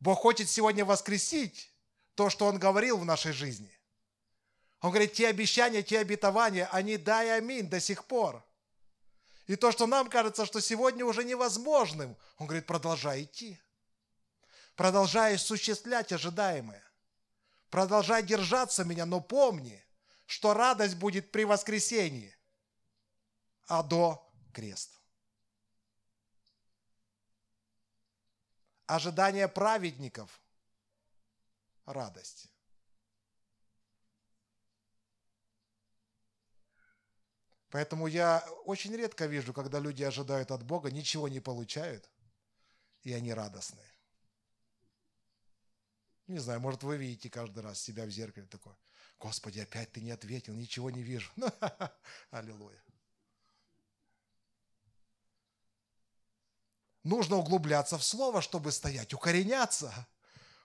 Бог 0.00 0.20
хочет 0.20 0.48
сегодня 0.48 0.84
воскресить 0.84 1.72
то, 2.14 2.30
что 2.30 2.46
Он 2.46 2.58
говорил 2.58 2.98
в 2.98 3.04
нашей 3.04 3.32
жизни. 3.32 3.72
Он 4.80 4.90
говорит, 4.90 5.12
те 5.12 5.26
обещания, 5.26 5.82
те 5.82 5.98
обетования, 5.98 6.68
они 6.70 6.96
да 6.96 7.24
и 7.24 7.28
аминь 7.28 7.68
до 7.68 7.80
сих 7.80 8.04
пор. 8.04 8.44
И 9.48 9.56
то, 9.56 9.72
что 9.72 9.86
нам 9.86 10.08
кажется, 10.08 10.46
что 10.46 10.60
сегодня 10.60 11.04
уже 11.04 11.24
невозможным, 11.24 12.16
Он 12.36 12.46
говорит, 12.46 12.66
продолжай 12.66 13.24
идти. 13.24 13.60
Продолжай 14.76 15.34
осуществлять 15.34 16.12
ожидаемое. 16.12 16.84
Продолжай 17.70 18.22
держаться 18.22 18.84
меня, 18.84 19.04
но 19.04 19.20
помни, 19.20 19.84
что 20.26 20.54
радость 20.54 20.94
будет 20.94 21.32
при 21.32 21.44
воскресении, 21.44 22.36
а 23.66 23.82
до 23.82 24.27
крест. 24.52 25.00
Ожидание 28.86 29.48
праведников– 29.48 30.40
радость. 31.84 32.50
Поэтому 37.70 38.06
я 38.06 38.40
очень 38.64 38.94
редко 38.96 39.26
вижу, 39.26 39.52
когда 39.52 39.78
люди 39.78 40.02
ожидают 40.02 40.50
от 40.50 40.62
Бога, 40.62 40.90
ничего 40.90 41.28
не 41.28 41.40
получают, 41.40 42.08
и 43.02 43.12
они 43.12 43.34
радостные. 43.34 43.92
Не 46.28 46.38
знаю, 46.38 46.60
может, 46.60 46.82
вы 46.82 46.96
видите 46.96 47.28
каждый 47.28 47.62
раз 47.62 47.80
себя 47.80 48.06
в 48.06 48.10
зеркале 48.10 48.46
такой, 48.46 48.74
Господи, 49.18 49.60
опять 49.60 49.92
ты 49.92 50.00
не 50.00 50.10
ответил, 50.10 50.54
ничего 50.54 50.90
не 50.90 51.02
вижу. 51.02 51.30
Аллилуйя. 52.30 52.82
Нужно 57.08 57.38
углубляться 57.38 57.96
в 57.96 58.04
Слово, 58.04 58.42
чтобы 58.42 58.70
стоять, 58.70 59.14
укореняться. 59.14 59.90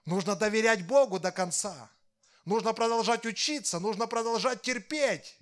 Нужно 0.04 0.36
доверять 0.36 0.86
Богу 0.86 1.18
до 1.18 1.32
конца. 1.32 1.90
Нужно 2.44 2.74
продолжать 2.74 3.24
учиться, 3.24 3.80
нужно 3.80 4.06
продолжать 4.06 4.60
терпеть. 4.60 5.38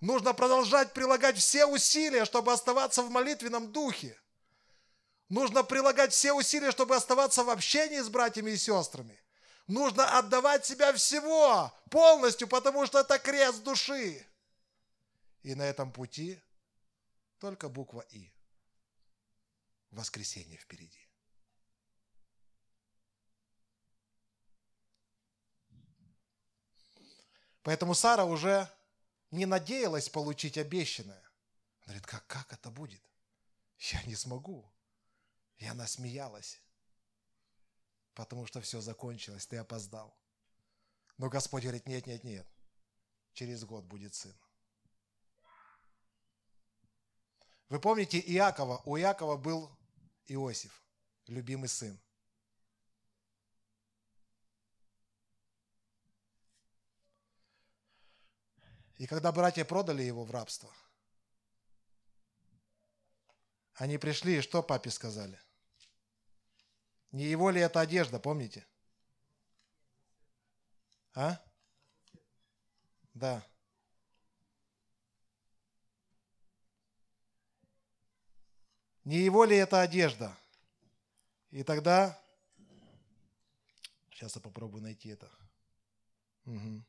Нужно 0.00 0.32
продолжать 0.32 0.94
прилагать 0.94 1.36
все 1.36 1.66
усилия, 1.66 2.24
чтобы 2.24 2.54
оставаться 2.54 3.02
в 3.02 3.10
молитвенном 3.10 3.70
духе. 3.70 4.18
Нужно 5.28 5.62
прилагать 5.62 6.14
все 6.14 6.32
усилия, 6.32 6.70
чтобы 6.70 6.96
оставаться 6.96 7.44
в 7.44 7.50
общении 7.50 8.00
с 8.00 8.08
братьями 8.08 8.52
и 8.52 8.56
сестрами. 8.56 9.20
Нужно 9.66 10.18
отдавать 10.18 10.64
себя 10.64 10.94
всего, 10.94 11.70
полностью, 11.90 12.48
потому 12.48 12.86
что 12.86 13.00
это 13.00 13.18
крест 13.18 13.62
души. 13.62 14.26
И 15.42 15.54
на 15.54 15.64
этом 15.64 15.92
пути 15.92 16.40
только 17.38 17.68
буква 17.68 18.06
«И» 18.08 18.32
воскресенье 19.92 20.58
впереди. 20.58 21.08
Поэтому 27.62 27.94
Сара 27.94 28.24
уже 28.24 28.68
не 29.30 29.46
надеялась 29.46 30.08
получить 30.08 30.58
обещанное. 30.58 31.22
Она 31.82 31.94
говорит, 31.94 32.06
как, 32.06 32.26
как 32.26 32.52
это 32.52 32.70
будет? 32.70 33.02
Я 33.78 34.02
не 34.04 34.16
смогу. 34.16 34.70
И 35.58 35.66
она 35.66 35.86
смеялась, 35.86 36.60
потому 38.14 38.46
что 38.46 38.60
все 38.60 38.80
закончилось, 38.80 39.46
ты 39.46 39.58
опоздал. 39.58 40.16
Но 41.18 41.28
Господь 41.28 41.62
говорит, 41.62 41.86
нет, 41.86 42.06
нет, 42.06 42.24
нет, 42.24 42.48
через 43.32 43.64
год 43.64 43.84
будет 43.84 44.14
сын. 44.14 44.36
Вы 47.68 47.80
помните 47.80 48.18
Иакова? 48.18 48.82
У 48.84 48.98
Иакова 48.98 49.36
был 49.36 49.70
Иосиф, 50.26 50.82
любимый 51.26 51.68
сын. 51.68 51.98
И 58.96 59.06
когда 59.06 59.32
братья 59.32 59.64
продали 59.64 60.02
его 60.02 60.24
в 60.24 60.30
рабство, 60.30 60.72
они 63.74 63.98
пришли, 63.98 64.38
и 64.38 64.40
что 64.42 64.62
папе 64.62 64.90
сказали? 64.90 65.40
Не 67.10 67.24
его 67.24 67.50
ли 67.50 67.60
это 67.60 67.80
одежда, 67.80 68.18
помните? 68.20 68.66
А? 71.14 71.38
Да. 73.12 73.44
Не 79.04 79.18
его 79.18 79.44
ли 79.44 79.56
это 79.56 79.80
одежда? 79.80 80.36
И 81.50 81.62
тогда... 81.62 82.18
Сейчас 84.10 84.36
я 84.36 84.40
попробую 84.40 84.82
найти 84.82 85.10
это. 85.10 85.28
Угу. 86.46 86.82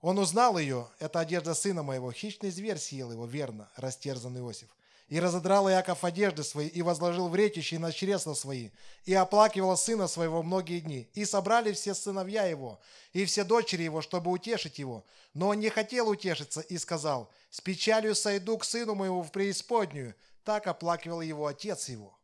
Он 0.00 0.18
узнал 0.18 0.58
ее, 0.58 0.88
это 1.00 1.18
одежда 1.18 1.54
сына 1.54 1.82
моего. 1.82 2.12
Хищный 2.12 2.50
зверь 2.50 2.78
съел 2.78 3.10
его, 3.10 3.26
верно, 3.26 3.68
растерзанный 3.74 4.40
Иосиф. 4.40 4.68
И 5.08 5.20
разодрал 5.20 5.70
Иаков 5.70 6.04
одежды 6.04 6.44
свои, 6.44 6.68
и 6.68 6.82
возложил 6.82 7.28
в 7.28 7.34
ретище 7.34 7.78
на 7.78 7.92
чресла 7.92 8.34
свои, 8.34 8.70
и 9.04 9.14
оплакивал 9.14 9.76
сына 9.76 10.06
своего 10.06 10.42
многие 10.42 10.80
дни. 10.80 11.08
И 11.14 11.24
собрали 11.24 11.72
все 11.72 11.94
сыновья 11.94 12.44
его, 12.44 12.78
и 13.12 13.24
все 13.24 13.44
дочери 13.44 13.82
его, 13.82 14.02
чтобы 14.02 14.30
утешить 14.30 14.78
его. 14.78 15.06
Но 15.32 15.48
он 15.48 15.60
не 15.60 15.70
хотел 15.70 16.08
утешиться, 16.08 16.60
и 16.60 16.76
сказал, 16.76 17.30
«С 17.50 17.60
печалью 17.60 18.14
сойду 18.14 18.58
к 18.58 18.64
сыну 18.64 18.94
моему 18.94 19.22
в 19.22 19.32
преисподнюю, 19.32 20.14
так 20.48 20.66
оплакивал 20.66 21.20
его 21.20 21.46
отец 21.46 21.90
его. 21.90 22.18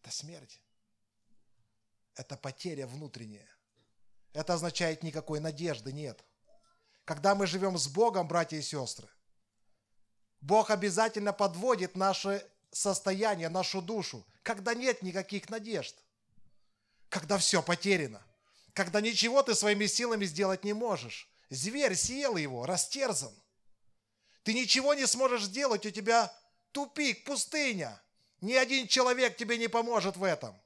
Это 0.00 0.12
смерть. 0.12 0.60
Это 2.14 2.36
потеря 2.36 2.86
внутренняя. 2.86 3.50
Это 4.32 4.54
означает 4.54 5.02
никакой 5.02 5.40
надежды 5.40 5.92
нет. 5.92 6.24
Когда 7.04 7.34
мы 7.34 7.48
живем 7.48 7.76
с 7.78 7.88
Богом, 7.88 8.28
братья 8.28 8.58
и 8.58 8.62
сестры, 8.62 9.08
Бог 10.40 10.70
обязательно 10.70 11.32
подводит 11.32 11.96
наше 11.96 12.46
состояние, 12.70 13.48
нашу 13.48 13.82
душу, 13.82 14.26
когда 14.42 14.74
нет 14.74 15.02
никаких 15.02 15.50
надежд, 15.50 15.96
когда 17.08 17.38
все 17.38 17.62
потеряно, 17.62 18.22
когда 18.72 19.00
ничего 19.00 19.42
ты 19.42 19.54
своими 19.54 19.86
силами 19.86 20.24
сделать 20.24 20.64
не 20.64 20.72
можешь. 20.72 21.28
Зверь 21.50 21.96
съел 21.96 22.36
его, 22.36 22.66
растерзан. 22.66 23.34
Ты 24.42 24.54
ничего 24.54 24.94
не 24.94 25.06
сможешь 25.06 25.44
сделать, 25.44 25.86
у 25.86 25.90
тебя 25.90 26.32
тупик, 26.72 27.24
пустыня. 27.24 28.00
Ни 28.40 28.54
один 28.54 28.86
человек 28.86 29.36
тебе 29.36 29.58
не 29.58 29.68
поможет 29.68 30.16
в 30.16 30.22
этом. 30.22 30.58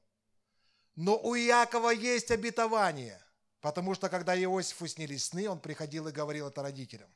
Но 0.94 1.16
у 1.16 1.34
Иакова 1.34 1.90
есть 1.90 2.30
обетование, 2.30 3.20
потому 3.60 3.94
что 3.94 4.10
когда 4.10 4.38
Иосифу 4.38 4.86
снились 4.86 5.26
сны, 5.26 5.48
он 5.48 5.58
приходил 5.58 6.08
и 6.08 6.12
говорил 6.12 6.48
это 6.48 6.62
родителям. 6.62 7.08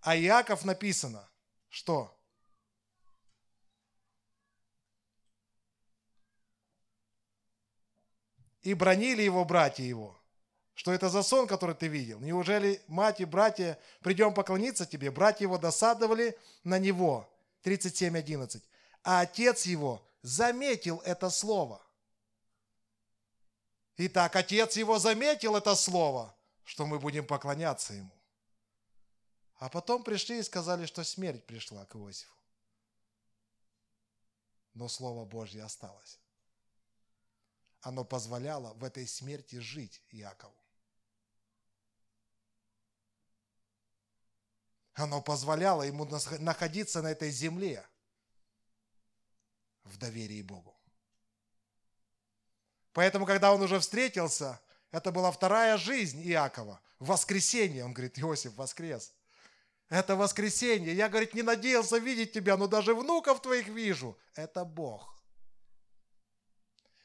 А 0.00 0.16
Иаков 0.16 0.64
написано, 0.64 1.28
что? 1.74 2.16
И 8.62 8.74
бронили 8.74 9.22
его 9.22 9.44
братья 9.44 9.82
его. 9.82 10.16
Что 10.74 10.92
это 10.92 11.08
за 11.08 11.24
сон, 11.24 11.48
который 11.48 11.74
ты 11.74 11.88
видел? 11.88 12.20
Неужели 12.20 12.80
мать 12.86 13.20
и 13.20 13.24
братья, 13.24 13.76
придем 14.02 14.32
поклониться 14.34 14.86
тебе? 14.86 15.10
Братья 15.10 15.44
его 15.44 15.58
досадовали 15.58 16.38
на 16.62 16.78
него. 16.78 17.28
37.11. 17.64 18.62
А 19.02 19.22
отец 19.22 19.66
его 19.66 20.00
заметил 20.22 21.02
это 21.04 21.28
слово. 21.28 21.82
Итак, 23.96 24.36
отец 24.36 24.76
его 24.76 25.00
заметил 25.00 25.56
это 25.56 25.74
слово, 25.74 26.34
что 26.62 26.86
мы 26.86 27.00
будем 27.00 27.26
поклоняться 27.26 27.94
ему. 27.94 28.10
А 29.56 29.68
потом 29.68 30.02
пришли 30.02 30.38
и 30.38 30.42
сказали, 30.42 30.86
что 30.86 31.04
смерть 31.04 31.44
пришла 31.46 31.84
к 31.86 31.96
Иосифу. 31.96 32.34
Но 34.74 34.88
Слово 34.88 35.24
Божье 35.24 35.62
осталось. 35.62 36.18
Оно 37.80 38.04
позволяло 38.04 38.72
в 38.74 38.82
этой 38.82 39.06
смерти 39.06 39.56
жить 39.56 40.02
Иакову. 40.10 40.54
Оно 44.94 45.20
позволяло 45.20 45.82
ему 45.82 46.04
находиться 46.38 47.02
на 47.02 47.08
этой 47.08 47.30
земле 47.30 47.86
в 49.82 49.96
доверии 49.98 50.42
Богу. 50.42 50.74
Поэтому, 52.92 53.26
когда 53.26 53.52
он 53.52 53.60
уже 53.60 53.80
встретился, 53.80 54.60
это 54.92 55.10
была 55.10 55.32
вторая 55.32 55.76
жизнь 55.76 56.22
Иакова. 56.22 56.80
Воскресенье. 57.00 57.84
Он 57.84 57.92
говорит, 57.92 58.18
Иосиф 58.18 58.54
воскрес. 58.54 59.12
Это 59.88 60.16
воскресенье. 60.16 60.94
Я, 60.94 61.08
говорит, 61.08 61.34
не 61.34 61.42
надеялся 61.42 61.98
видеть 61.98 62.32
тебя, 62.32 62.56
но 62.56 62.66
даже 62.66 62.94
внуков 62.94 63.42
твоих 63.42 63.68
вижу. 63.68 64.18
Это 64.34 64.64
Бог. 64.64 65.14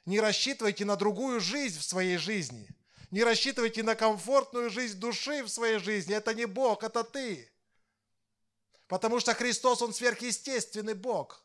Не 0.05 0.19
рассчитывайте 0.19 0.85
на 0.85 0.95
другую 0.95 1.39
жизнь 1.39 1.79
в 1.79 1.83
своей 1.83 2.17
жизни. 2.17 2.67
Не 3.11 3.23
рассчитывайте 3.23 3.83
на 3.83 3.95
комфортную 3.95 4.69
жизнь 4.69 4.99
души 4.99 5.43
в 5.43 5.49
своей 5.49 5.79
жизни. 5.79 6.15
Это 6.15 6.33
не 6.33 6.45
Бог, 6.45 6.83
это 6.83 7.03
ты. 7.03 7.51
Потому 8.87 9.19
что 9.19 9.33
Христос, 9.33 9.81
Он 9.81 9.93
сверхъестественный 9.93 10.95
Бог. 10.95 11.43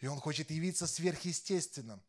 И 0.00 0.06
Он 0.06 0.18
хочет 0.18 0.50
явиться 0.50 0.86
сверхъестественным. 0.86 2.02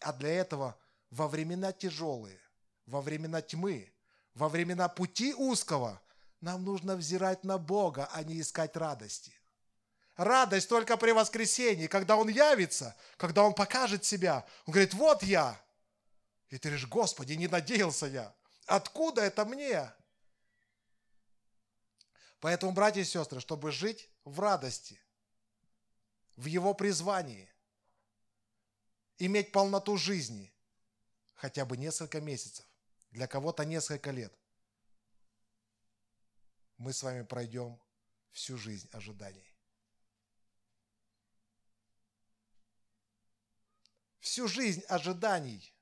А 0.00 0.12
для 0.12 0.30
этого 0.30 0.78
во 1.10 1.28
времена 1.28 1.72
тяжелые, 1.72 2.40
во 2.86 3.02
времена 3.02 3.42
тьмы, 3.42 3.92
во 4.34 4.48
времена 4.48 4.88
пути 4.88 5.34
узкого 5.34 6.00
нам 6.40 6.64
нужно 6.64 6.96
взирать 6.96 7.44
на 7.44 7.58
Бога, 7.58 8.08
а 8.12 8.22
не 8.22 8.40
искать 8.40 8.76
радости. 8.76 9.32
Радость 10.16 10.68
только 10.68 10.96
при 10.96 11.12
воскресении, 11.12 11.86
когда 11.86 12.16
Он 12.16 12.28
явится, 12.28 12.96
когда 13.16 13.42
Он 13.42 13.54
покажет 13.54 14.04
себя. 14.04 14.46
Он 14.66 14.72
говорит, 14.72 14.94
вот 14.94 15.22
я. 15.22 15.60
И 16.48 16.58
ты 16.58 16.68
говоришь, 16.68 16.88
Господи, 16.88 17.34
не 17.34 17.48
надеялся 17.48 18.06
я. 18.06 18.34
Откуда 18.66 19.22
это 19.22 19.44
мне? 19.44 19.90
Поэтому, 22.40 22.72
братья 22.72 23.00
и 23.00 23.04
сестры, 23.04 23.40
чтобы 23.40 23.70
жить 23.70 24.08
в 24.24 24.40
радости, 24.40 25.00
в 26.36 26.46
Его 26.46 26.74
призвании, 26.74 27.48
иметь 29.18 29.52
полноту 29.52 29.96
жизни, 29.96 30.52
хотя 31.34 31.64
бы 31.64 31.76
несколько 31.76 32.20
месяцев, 32.20 32.64
для 33.10 33.26
кого-то 33.26 33.64
несколько 33.64 34.10
лет, 34.10 34.32
мы 36.80 36.94
с 36.94 37.02
вами 37.02 37.22
пройдем 37.22 37.78
всю 38.30 38.56
жизнь 38.56 38.88
ожиданий. 38.92 39.54
Всю 44.20 44.48
жизнь 44.48 44.80
ожиданий. 44.88 45.74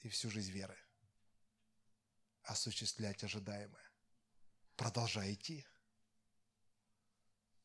И 0.00 0.08
всю 0.08 0.28
жизнь 0.28 0.50
веры. 0.50 0.76
Осуществлять 2.42 3.22
ожидаемое. 3.22 3.88
Продолжай 4.74 5.34
идти. 5.34 5.64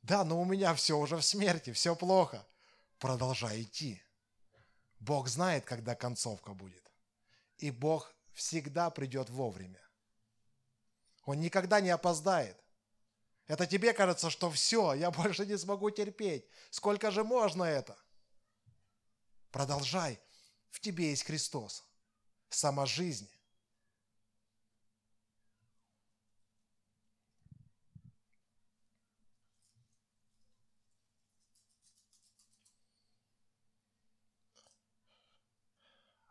Да, 0.03 0.23
но 0.23 0.39
у 0.39 0.45
меня 0.45 0.75
все 0.75 0.95
уже 0.95 1.17
в 1.17 1.23
смерти, 1.23 1.73
все 1.73 1.95
плохо. 1.95 2.47
Продолжай 2.99 3.63
идти. 3.63 3.99
Бог 4.99 5.27
знает, 5.27 5.65
когда 5.65 5.95
концовка 5.95 6.53
будет. 6.53 6.91
И 7.57 7.71
Бог 7.71 8.14
всегда 8.35 8.91
придет 8.91 9.29
вовремя. 9.29 9.81
Он 11.23 11.39
никогда 11.39 11.81
не 11.81 11.89
опоздает. 11.89 12.61
Это 13.47 13.65
тебе 13.65 13.93
кажется, 13.93 14.29
что 14.29 14.51
все, 14.51 14.93
я 14.93 15.09
больше 15.09 15.45
не 15.45 15.57
смогу 15.57 15.89
терпеть. 15.89 16.45
Сколько 16.69 17.09
же 17.09 17.23
можно 17.23 17.63
это? 17.63 17.97
Продолжай. 19.51 20.19
В 20.69 20.79
тебе 20.79 21.09
есть 21.09 21.23
Христос. 21.23 21.83
Сама 22.49 22.85
жизнь. 22.85 23.29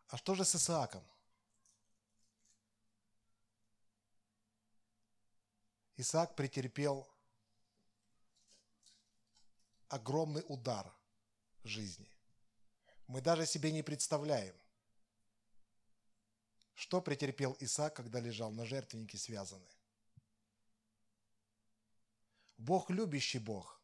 А 0.09 0.17
что 0.17 0.35
же 0.35 0.45
с 0.45 0.55
Исааком? 0.55 1.03
Исаак 5.97 6.35
претерпел 6.35 7.09
огромный 9.89 10.45
удар 10.49 10.93
жизни. 11.63 12.11
Мы 13.07 13.21
даже 13.21 13.47
себе 13.47 13.71
не 13.71 13.85
представляем, 13.85 14.57
что 16.75 17.01
претерпел 17.01 17.57
Исаак, 17.61 17.95
когда 17.95 18.19
лежал 18.19 18.51
на 18.51 18.65
жертвеннике 18.65 19.19
связанный. 19.19 19.79
Бог 22.57 22.91
любящий 22.91 23.39
Бог, 23.39 23.81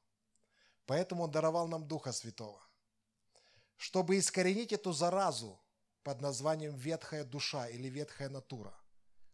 поэтому 0.87 1.25
Он 1.25 1.31
даровал 1.31 1.69
нам 1.69 1.87
Духа 1.87 2.11
Святого, 2.11 2.61
чтобы 3.77 4.19
искоренить 4.19 4.73
эту 4.73 4.93
заразу 4.93 5.61
под 6.03 6.21
названием 6.21 6.75
ветхая 6.75 7.25
душа 7.25 7.69
или 7.69 7.89
ветхая 7.89 8.31
натура– 8.31 8.77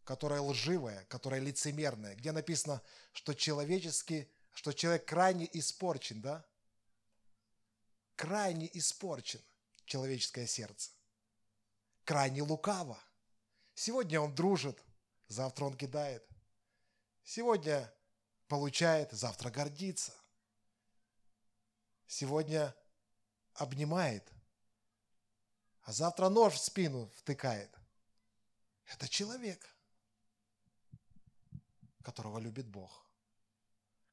которая 0.07 0.41
лживая, 0.41 1.05
которая 1.07 1.41
лицемерная, 1.41 2.15
где 2.15 2.31
написано, 2.31 2.81
что 3.13 3.35
человеческий, 3.35 4.31
что 4.53 4.73
человек 4.73 5.05
крайне 5.05 5.51
испорчен, 5.53 6.23
да? 6.23 6.47
Крайне 8.15 8.71
испорчен 8.79 9.43
человеческое 9.85 10.47
сердце. 10.47 10.93
Крайне 12.05 12.43
лукаво. 12.43 13.03
Сегодня 13.75 14.21
он 14.21 14.33
дружит, 14.33 14.81
завтра 15.27 15.65
он 15.65 15.77
кидает. 15.77 16.25
Сегодня 17.25 17.93
получает, 18.47 19.11
завтра 19.11 19.51
гордится. 19.51 20.15
Сегодня 22.07 22.73
обнимает, 23.55 24.33
а 25.83 25.93
завтра 25.93 26.29
нож 26.29 26.55
в 26.55 26.59
спину 26.59 27.11
втыкает. 27.17 27.77
Это 28.85 29.09
человек– 29.09 29.69
которого 32.07 32.39
любит 32.39 32.69
Бог, 32.69 33.05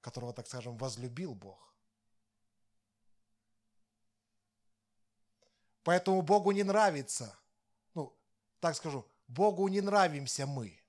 которого, 0.01 0.34
так 0.34 0.47
скажем, 0.47 0.77
возлюбил 0.77 1.36
Бог. 1.36 1.75
Поэтому 5.84 6.23
Богу 6.23 6.51
не 6.51 6.63
нравится, 6.63 7.38
ну, 7.93 8.12
так 8.60 8.75
скажу, 8.75 9.06
Богу 9.27 9.67
не 9.67 9.82
нравимся 9.82 10.47
мы. 10.47 10.79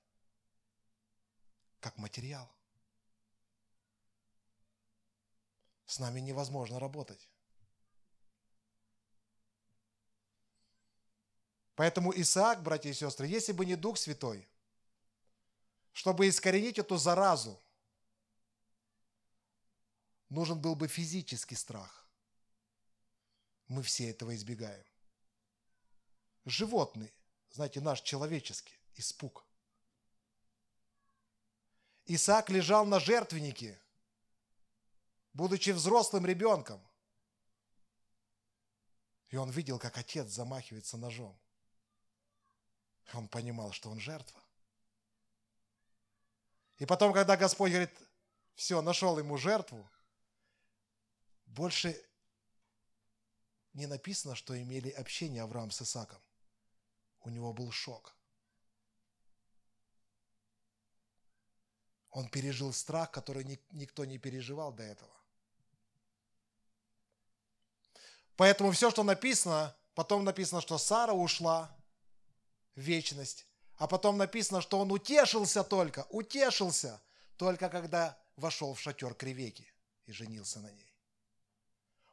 как 1.79 1.97
материал. 1.99 2.49
С 5.85 5.99
нами 5.99 6.21
невозможно 6.21 6.79
работать. 6.79 7.29
Поэтому 11.75 12.11
Исаак, 12.11 12.63
братья 12.63 12.89
и 12.89 12.93
сестры, 12.93 13.27
если 13.27 13.53
бы 13.53 13.67
не 13.67 13.75
Дух 13.75 13.99
Святой, 13.99 14.49
чтобы 15.95 16.27
искоренить 16.27 16.77
эту 16.77 16.97
заразу, 16.97 17.57
нужен 20.27 20.59
был 20.59 20.75
бы 20.75 20.89
физический 20.89 21.55
страх. 21.55 22.05
Мы 23.69 23.81
все 23.81 24.09
этого 24.09 24.35
избегаем. 24.35 24.85
Животный, 26.43 27.13
знаете, 27.49 27.79
наш 27.79 28.01
человеческий 28.01 28.77
испуг. 28.95 29.45
Исаак 32.07 32.49
лежал 32.49 32.85
на 32.85 32.99
жертвеннике, 32.99 33.79
будучи 35.31 35.69
взрослым 35.69 36.25
ребенком. 36.25 36.85
И 39.29 39.37
он 39.37 39.49
видел, 39.49 39.79
как 39.79 39.97
отец 39.97 40.27
замахивается 40.27 40.97
ножом. 40.97 41.39
Он 43.13 43.29
понимал, 43.29 43.71
что 43.71 43.89
он 43.89 44.01
жертва. 44.01 44.44
И 46.77 46.85
потом, 46.85 47.13
когда 47.13 47.37
Господь 47.37 47.71
говорит, 47.71 47.91
все, 48.55 48.81
нашел 48.81 49.17
ему 49.17 49.37
жертву, 49.37 49.89
больше 51.45 52.01
не 53.73 53.87
написано, 53.87 54.35
что 54.35 54.61
имели 54.61 54.89
общение 54.89 55.43
Авраам 55.43 55.71
с 55.71 55.81
Исаком. 55.81 56.21
У 57.21 57.29
него 57.29 57.53
был 57.53 57.71
шок. 57.71 58.15
Он 62.11 62.29
пережил 62.29 62.71
страх, 62.71 63.11
который 63.11 63.43
никто 63.71 64.05
не 64.05 64.17
переживал 64.17 64.71
до 64.71 64.83
этого. 64.83 65.11
Поэтому 68.37 68.71
все, 68.71 68.89
что 68.91 69.03
написано, 69.03 69.75
потом 69.93 70.23
написано, 70.23 70.61
что 70.61 70.77
Сара 70.77 71.13
ушла 71.13 71.75
в 72.75 72.79
вечность, 72.79 73.45
а 73.77 73.87
потом 73.87 74.17
написано, 74.17 74.61
что 74.61 74.79
он 74.79 74.91
утешился 74.91 75.63
только, 75.63 76.05
утешился 76.09 77.01
только 77.37 77.69
когда 77.69 78.17
вошел 78.37 78.73
в 78.73 78.79
шатер 78.79 79.13
Кривеки 79.13 79.71
и 80.05 80.11
женился 80.11 80.59
на 80.59 80.71
ней. 80.71 80.93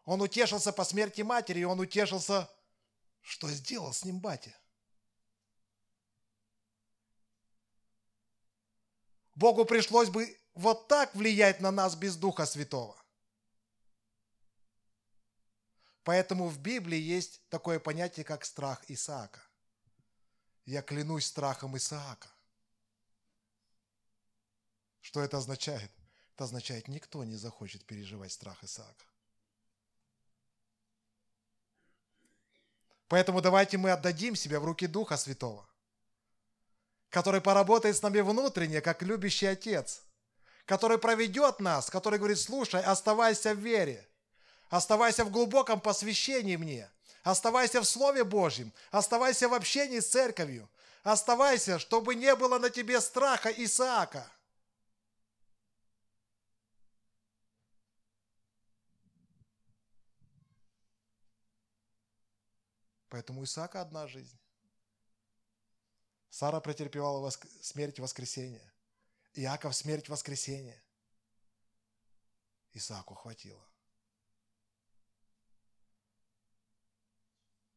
Он 0.05 0.20
утешился 0.20 0.72
по 0.72 0.85
смерти 0.85 1.22
матери, 1.22 1.61
и 1.61 1.64
он 1.64 1.79
утешился, 1.79 2.51
что 3.20 3.48
сделал 3.48 3.92
с 3.92 4.05
ним 4.05 4.18
батя. 4.18 4.57
Богу 9.35 9.64
пришлось 9.64 10.11
бы 10.11 10.37
вот 10.55 10.88
так 10.88 11.14
влиять 11.14 11.61
на 11.61 11.70
нас 11.70 11.94
без 11.94 12.16
Духа 12.16 12.44
Святого. 12.44 12.96
Поэтому 16.05 16.48
в 16.48 16.59
Библии 16.59 16.98
есть 16.98 17.40
такое 17.48 17.79
понятие, 17.79 18.25
как 18.25 18.44
страх 18.44 18.85
Исаака. 18.88 19.40
Я 20.64 20.83
клянусь 20.83 21.27
страхом 21.27 21.77
Исаака. 21.77 22.29
Что 25.01 25.20
это 25.20 25.38
означает? 25.38 25.90
Это 26.35 26.44
означает, 26.44 26.88
никто 26.88 27.25
не 27.25 27.37
захочет 27.37 27.85
переживать 27.85 28.33
страх 28.33 28.62
Исаака. 28.62 29.05
Поэтому 33.09 33.42
давайте 33.42 33.77
мы 33.77 33.90
отдадим 33.90 34.37
себя 34.37 34.59
в 34.59 34.64
руки 34.64 34.87
Духа 34.87 35.16
Святого, 35.16 35.68
который 37.11 37.42
поработает 37.42 37.96
с 37.96 38.03
нами 38.03 38.20
внутренне, 38.20 38.81
как 38.81 39.03
любящий 39.03 39.46
Отец, 39.46 40.03
который 40.64 40.96
проведет 40.96 41.61
нас, 41.61 41.90
который 41.90 42.18
говорит, 42.18 42.38
слушай, 42.38 42.81
оставайся 42.81 43.55
в 43.55 43.59
вере, 43.59 44.09
оставайся 44.70 45.25
в 45.25 45.31
глубоком 45.31 45.81
посвящении 45.81 46.57
мне, 46.57 46.90
оставайся 47.22 47.80
в 47.80 47.85
Слове 47.85 48.24
Божьем, 48.24 48.72
оставайся 48.90 49.48
в 49.48 49.54
общении 49.54 50.00
с 50.00 50.08
церковью, 50.08 50.68
оставайся, 51.02 51.78
чтобы 51.78 52.14
не 52.14 52.35
было 52.37 52.58
на 52.58 52.70
тебе 52.70 53.00
страха 53.00 53.50
Исаака– 53.50 54.30
Поэтому 63.12 63.42
у 63.42 63.44
Исаака 63.44 63.82
одна 63.82 64.08
жизнь. 64.08 64.38
Сара 66.30 66.61
претерпевала 66.61 67.20
воск... 67.20 67.46
смерть 67.61 67.98
воскресения. 67.98 68.72
Иаков 69.35 69.76
смерть 69.76 70.08
воскресения. 70.08 70.82
Исааку 72.72 73.14
хватило. 73.14 73.62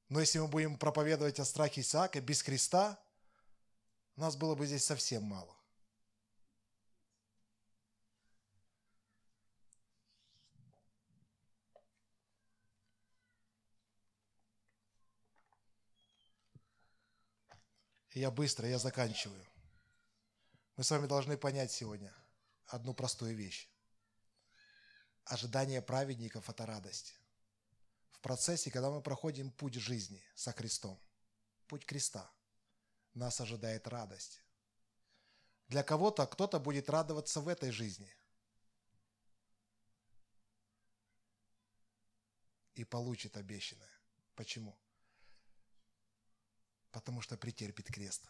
Но 0.10 0.20
если 0.20 0.39
мы 0.39 0.48
будем 0.48 0.78
проповедовать 0.78 1.39
о 1.39 1.46
страхе 1.46 1.82
Исаака 1.82 2.22
без 2.22 2.41
Христа, 2.41 3.00
нас 4.15 4.36
было 4.36 4.56
бы 4.56 4.65
здесь 4.65 4.86
совсем 4.86 5.24
мало. 5.24 5.56
Я 18.15 18.32
быстро, 18.32 18.65
я 18.70 18.80
заканчиваю. 18.80 19.46
Мы 20.78 20.86
с 20.86 20.91
вами 20.91 21.06
должны 21.06 21.36
понять 21.36 21.72
сегодня 21.72 22.13
одну 22.68 22.94
простую 22.94 23.36
вещь. 23.36 23.70
Ожидание 25.26 25.82
праведников– 25.82 26.50
это 26.52 26.65
радость. 26.65 27.20
Процессе, 28.26 28.72
когда 28.72 28.90
мы 28.90 29.04
проходим 29.04 29.52
путь 29.52 29.76
жизни 29.76 30.20
со 30.34 30.52
Христом, 30.52 31.00
путь 31.68 31.86
креста, 31.86 32.34
нас 33.14 33.40
ожидает 33.40 33.88
радость. 33.88 34.42
Для 35.68 35.84
кого-то 35.84 36.26
кто-то 36.26 36.60
будет 36.60 36.90
радоваться 36.90 37.40
в 37.40 37.48
этой 37.48 37.70
жизни 37.70 38.12
и 42.74 42.84
получит 42.84 43.38
обещанное. 43.38 43.96
Почему? 44.34 44.76
Потому 46.90 47.22
что 47.22 47.38
претерпит 47.38 47.92
крест. 47.94 48.28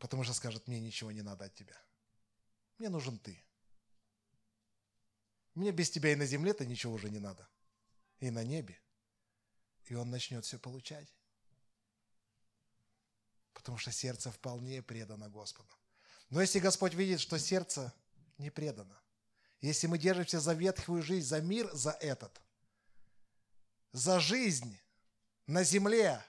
Потому 0.00 0.24
что 0.24 0.34
скажет, 0.34 0.66
мне 0.66 0.80
ничего 0.80 1.12
не 1.12 1.22
надо 1.22 1.44
от 1.44 1.54
тебя. 1.54 1.80
Мне 2.78 2.88
нужен 2.88 3.20
ты. 3.20 3.40
Мне 5.60 5.72
без 5.72 5.90
тебя 5.90 6.12
и 6.12 6.16
на 6.16 6.24
земле-то 6.24 6.64
ничего 6.64 6.94
уже 6.94 7.10
не 7.10 7.18
надо. 7.18 7.46
И 8.18 8.30
на 8.30 8.42
небе. 8.42 8.80
И 9.84 9.94
он 9.94 10.08
начнет 10.08 10.42
все 10.46 10.58
получать. 10.58 11.06
Потому 13.52 13.76
что 13.76 13.92
сердце 13.92 14.32
вполне 14.32 14.80
предано 14.80 15.28
Господу. 15.28 15.68
Но 16.30 16.40
если 16.40 16.60
Господь 16.60 16.94
видит, 16.94 17.20
что 17.20 17.38
сердце 17.38 17.92
не 18.38 18.48
предано, 18.48 18.98
если 19.60 19.86
мы 19.86 19.98
держимся 19.98 20.40
за 20.40 20.54
ветхую 20.54 21.02
жизнь, 21.02 21.26
за 21.26 21.42
мир, 21.42 21.70
за 21.74 21.90
этот, 21.90 22.40
за 23.92 24.18
жизнь, 24.18 24.80
на 25.46 25.62
земле, 25.62 26.24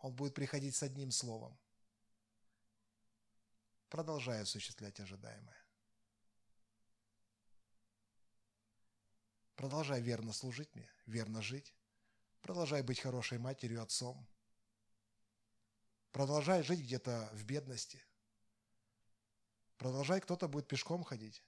он 0.00 0.16
будет 0.16 0.34
приходить 0.34 0.74
с 0.74 0.82
одним 0.82 1.12
словом. 1.12 1.56
Продолжай 3.88 4.42
осуществлять 4.42 4.98
ожидаемое. 4.98 5.59
Продолжай 9.60 10.00
верно 10.00 10.32
служить 10.32 10.74
мне, 10.74 10.88
верно 11.04 11.42
жить. 11.42 11.74
Продолжай 12.40 12.80
быть 12.80 12.98
хорошей 12.98 13.36
матерью, 13.36 13.82
отцом. 13.82 14.26
Продолжай 16.12 16.62
жить 16.62 16.80
где-то 16.80 17.28
в 17.34 17.44
бедности. 17.44 18.02
Продолжай, 19.76 20.22
кто-то 20.22 20.48
будет 20.48 20.66
пешком 20.66 21.04
ходить. 21.04 21.44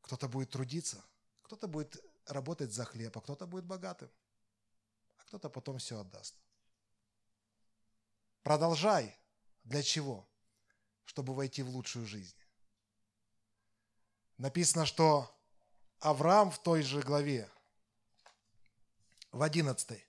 Кто-то 0.00 0.28
будет 0.28 0.50
трудиться. 0.50 1.04
Кто-то 1.42 1.66
будет 1.66 2.00
работать 2.26 2.70
за 2.70 2.84
хлеб, 2.84 3.18
а 3.18 3.20
кто-то 3.20 3.48
будет 3.48 3.64
богатым, 3.64 4.10
а 5.16 5.24
кто-то 5.24 5.50
потом 5.50 5.78
все 5.78 5.98
отдаст. 5.98 6.36
Продолжай. 8.44 9.18
Для 9.64 9.82
чего? 9.82 10.24
Чтобы 11.04 11.34
войти 11.34 11.64
в 11.64 11.70
лучшую 11.70 12.06
жизнь. 12.06 12.36
Написано, 14.36 14.86
что 14.86 15.34
Авраам 16.00 16.50
в 16.50 16.58
той 16.58 16.82
же 16.82 17.00
главе, 17.00 17.48
в 19.32 19.42
11, 19.42 20.04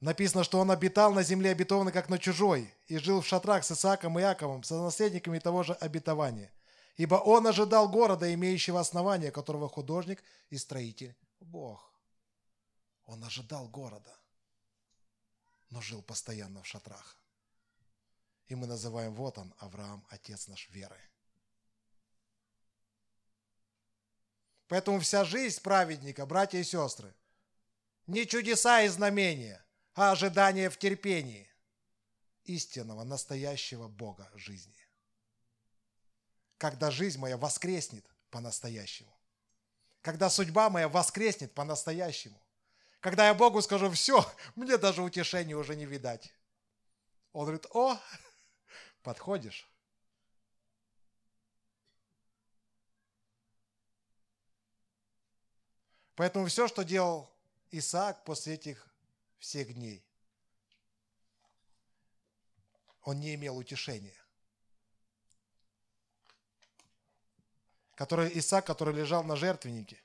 написано, 0.00 0.44
что 0.44 0.58
он 0.58 0.70
обитал 0.70 1.12
на 1.12 1.22
земле 1.22 1.50
обетованной, 1.50 1.92
как 1.92 2.08
на 2.08 2.18
чужой, 2.18 2.72
и 2.86 2.98
жил 2.98 3.20
в 3.20 3.26
шатрах 3.26 3.64
с 3.64 3.72
Исааком 3.72 4.18
и 4.18 4.22
Яковом, 4.22 4.62
со 4.62 4.80
наследниками 4.80 5.38
того 5.38 5.62
же 5.62 5.74
обетования 5.74 6.52
ибо 6.98 7.14
он 7.14 7.46
ожидал 7.46 7.88
города, 7.88 8.32
имеющего 8.34 8.80
основания, 8.80 9.30
которого 9.30 9.68
художник 9.68 10.22
и 10.50 10.58
строитель 10.58 11.16
Бог. 11.40 11.90
Он 13.06 13.24
ожидал 13.24 13.68
города. 13.68 14.14
но 15.70 15.82
жил 15.82 16.02
постоянно 16.02 16.62
в 16.62 16.66
шатрах. 16.66 17.16
И 18.48 18.54
мы 18.54 18.66
называем, 18.66 19.14
вот 19.14 19.36
он, 19.36 19.54
Авраам, 19.58 20.06
отец 20.08 20.48
наш 20.48 20.70
веры. 20.70 20.98
Поэтому 24.68 25.00
вся 25.00 25.24
жизнь 25.24 25.60
праведника, 25.62 26.26
братья 26.26 26.58
и 26.58 26.64
сестры, 26.64 27.14
не 28.06 28.26
чудеса 28.26 28.82
и 28.82 28.88
знамения, 28.88 29.64
а 29.94 30.12
ожидание 30.12 30.70
в 30.70 30.78
терпении 30.78 31.50
истинного, 32.44 33.04
настоящего 33.04 33.88
Бога 33.88 34.30
жизни. 34.34 34.76
Когда 36.58 36.90
жизнь 36.90 37.18
моя 37.18 37.36
воскреснет 37.36 38.04
по-настоящему. 38.30 39.14
Когда 40.02 40.30
судьба 40.30 40.70
моя 40.70 40.88
воскреснет 40.88 41.52
по-настоящему. 41.54 42.40
Когда 43.00 43.28
я 43.28 43.34
Богу 43.34 43.62
скажу, 43.62 43.90
все, 43.90 44.24
мне 44.54 44.76
даже 44.76 45.02
утешения 45.02 45.54
уже 45.54 45.76
не 45.76 45.86
видать. 45.86 46.32
Он 47.32 47.42
говорит, 47.42 47.66
о, 47.72 47.98
подходишь. 49.02 49.68
Поэтому 56.18 56.46
все, 56.46 56.66
что 56.66 56.82
делал 56.82 57.30
Исаак 57.70 58.24
после 58.24 58.54
этих 58.54 58.88
всех 59.38 59.72
дней, 59.72 60.04
он 63.04 63.20
не 63.20 63.36
имел 63.36 63.56
утешения. 63.56 64.20
Который 67.94 68.36
Исаак, 68.36 68.66
который 68.66 68.96
лежал 68.96 69.22
на 69.22 69.36
жертвеннике, 69.36 70.02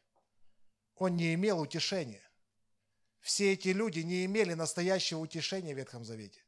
он 0.97 1.15
не 1.15 1.33
имел 1.33 1.59
утешения. 1.59 2.21
Все 3.19 3.53
эти 3.53 3.69
люди 3.69 4.01
не 4.01 4.23
имели 4.25 4.53
настоящего 4.53 5.17
утешения 5.17 5.73
в 5.73 5.77
Ветхом 5.77 6.05
Завете. 6.05 6.43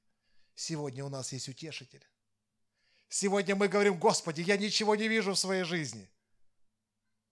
Сегодня 0.54 1.04
у 1.04 1.10
нас 1.10 1.34
есть 1.34 1.50
утешитель. 1.50 2.08
Сегодня 3.10 3.56
мы 3.56 3.68
говорим, 3.68 3.98
Господи, 3.98 4.42
я 4.42 4.58
ничего 4.58 4.96
не 4.96 5.08
вижу 5.08 5.34
в 5.34 5.40
своей 5.40 5.64
жизни. 5.64 6.08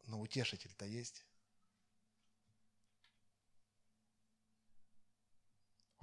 Но 0.07 0.19
утешитель-то 0.19 0.85
есть. 0.85 1.23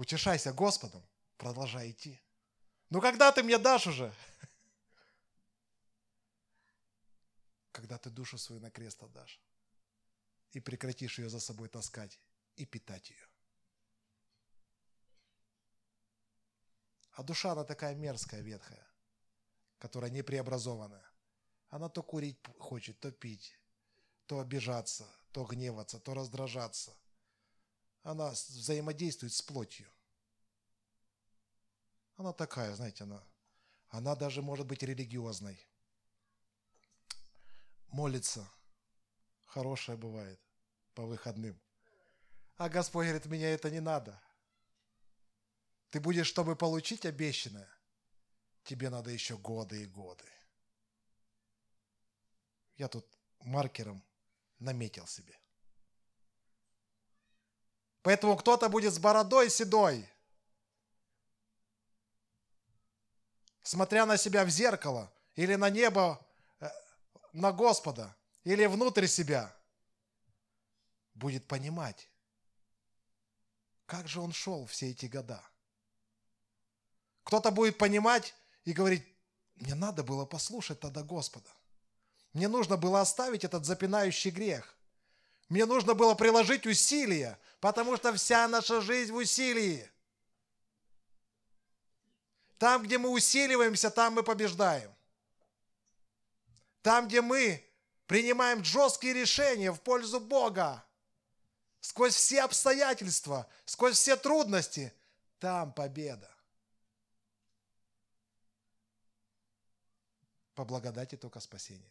Утешайся 0.01 0.55
Господом, 0.55 1.07
продолжай 1.37 1.91
идти. 1.91 2.19
Ну 2.89 3.03
когда 3.03 3.33
ты 3.33 3.43
мне 3.43 3.59
дашь 3.59 3.87
уже? 3.87 4.15
Когда 7.73 7.99
ты 7.99 8.09
душу 8.09 8.39
свою 8.39 8.63
на 8.63 8.71
крест 8.71 9.03
отдашь 9.03 9.39
и 10.53 10.61
прекратишь 10.61 11.19
ее 11.19 11.29
за 11.29 11.39
собой 11.39 11.69
таскать 11.69 12.19
и 12.57 12.65
питать 12.65 13.11
ее. 13.11 13.29
А 17.13 17.23
душа, 17.23 17.53
она 17.53 17.65
такая 17.65 17.95
мерзкая, 17.95 18.41
ветхая, 18.41 18.87
которая 19.79 20.11
не 20.11 20.23
преобразованная. 20.23 21.13
Она 21.69 21.91
то 21.91 22.03
курить 22.03 22.39
хочет, 22.59 22.99
то 23.01 23.13
пить, 23.13 23.55
то 24.25 24.41
обижаться, 24.41 25.07
то 25.33 25.45
гневаться, 25.45 26.01
то 26.01 26.15
раздражаться– 26.15 26.97
она 28.03 28.31
взаимодействует 28.31 29.33
с 29.33 29.43
плотью. 29.43 29.87
Она 32.17 32.33
такая, 32.33 32.75
знаете, 32.75 33.05
она, 33.05 33.23
она 33.89 34.15
даже 34.15 34.43
может 34.43 34.67
быть 34.67 34.83
религиозной. 34.83 35.67
Молится. 37.89 38.49
Хорошая 39.47 39.97
бывает 39.97 40.41
по 40.95 41.05
выходным. 41.05 41.61
А 42.57 42.69
Господь 42.69 43.07
говорит, 43.07 43.27
меня 43.27 43.51
это 43.51 43.71
не 43.71 43.81
надо. 43.81 44.21
Ты 45.89 45.99
будешь, 45.99 46.27
чтобы 46.27 46.55
получить 46.55 47.05
обещанное, 47.05 47.69
тебе 48.65 48.91
надо 48.91 49.11
еще 49.11 49.37
годы 49.37 49.83
и 49.83 49.87
годы. 49.87 50.25
Я 52.77 52.89
тут 52.89 53.07
маркером 53.41 54.05
наметил 54.59 55.07
себе. 55.07 55.40
Поэтому 58.03 58.37
кто-то 58.37 58.69
будет 58.69 58.95
с 58.95 58.99
бородой 58.99 59.51
седой, 59.51 60.09
смотря 63.63 64.07
на 64.07 64.17
себя 64.17 64.45
в 64.45 64.49
зеркало 64.49 65.13
или 65.35 65.55
на 65.55 65.69
небо, 65.69 66.25
э, 66.61 66.69
на 67.33 67.53
Господа, 67.53 68.17
или 68.45 68.65
внутрь 68.67 69.07
себя, 69.07 69.55
будет 71.15 71.47
понимать, 71.47 72.09
как 73.85 74.09
же 74.09 74.21
он 74.21 74.33
шел 74.33 74.67
все 74.67 74.91
эти 74.91 75.07
года. 75.07 75.43
Кто-то 77.25 77.51
будет 77.51 77.77
понимать 77.77 78.35
и 78.65 78.73
говорить, 78.73 79.07
мне 79.57 79.75
надо 79.75 80.03
было 80.03 80.25
послушать 80.25 80.81
тогда 80.81 81.03
Господа. 81.03 81.51
Мне 82.33 82.49
нужно 82.49 82.77
было 82.77 83.01
оставить 83.01 83.45
этот 83.45 83.67
запинающий 83.67 84.31
грех. 84.31 84.80
Мне 85.51 85.67
нужно 85.67 85.95
было 85.95 86.15
приложить 86.15 86.65
усилия, 86.65 87.37
потому 87.59 87.97
что 87.97 88.15
вся 88.15 88.47
наша 88.47 88.81
жизнь 88.81 89.13
в 89.13 89.17
усилии. 89.17 89.91
Там, 92.57 92.85
где 92.85 92.99
мы 92.99 93.11
усиливаемся, 93.11 93.91
там 93.91 94.15
мы 94.15 94.23
побеждаем. 94.23 94.95
Там, 96.83 97.09
где 97.09 97.21
мы 97.21 97.69
принимаем 98.07 98.63
жесткие 98.63 99.13
решения 99.13 99.73
в 99.73 99.81
пользу 99.81 100.21
Бога, 100.21 100.85
сквозь 101.81 102.15
все 102.15 102.43
обстоятельства, 102.43 103.49
сквозь 103.65 103.97
все 103.97 104.17
трудности, 104.17 104.95
там 105.41 105.73
победа. 105.73 106.31
По 110.55 110.65
благодати 110.65 111.17
только 111.17 111.41
спасение. 111.41 111.91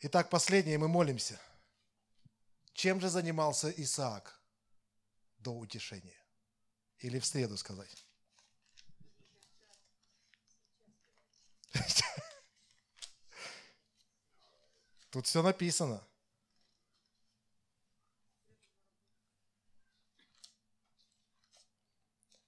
Итак, 0.00 0.28
последнее 0.28 0.76
мы 0.76 0.88
молимся. 0.88 1.40
Чем 2.74 3.00
же 3.00 3.08
занимался 3.08 3.70
Исаак 3.70 4.38
до 5.38 5.52
утешения? 5.56 6.22
Или 6.98 7.18
в 7.18 7.24
среду 7.24 7.56
сказать? 7.56 8.06
Тут 15.10 15.26
все 15.26 15.42
написано. 15.42 16.06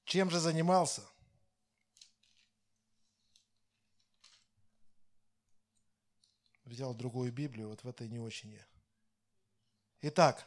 Чем 0.04 0.30
же 0.30 0.38
занимался? 0.38 1.07
Взял 6.68 6.94
другую 6.94 7.32
Библию, 7.32 7.68
вот 7.68 7.82
в 7.82 7.88
этой 7.88 8.08
не 8.08 8.18
очень 8.18 8.52
я. 8.52 8.66
Итак, 10.02 10.46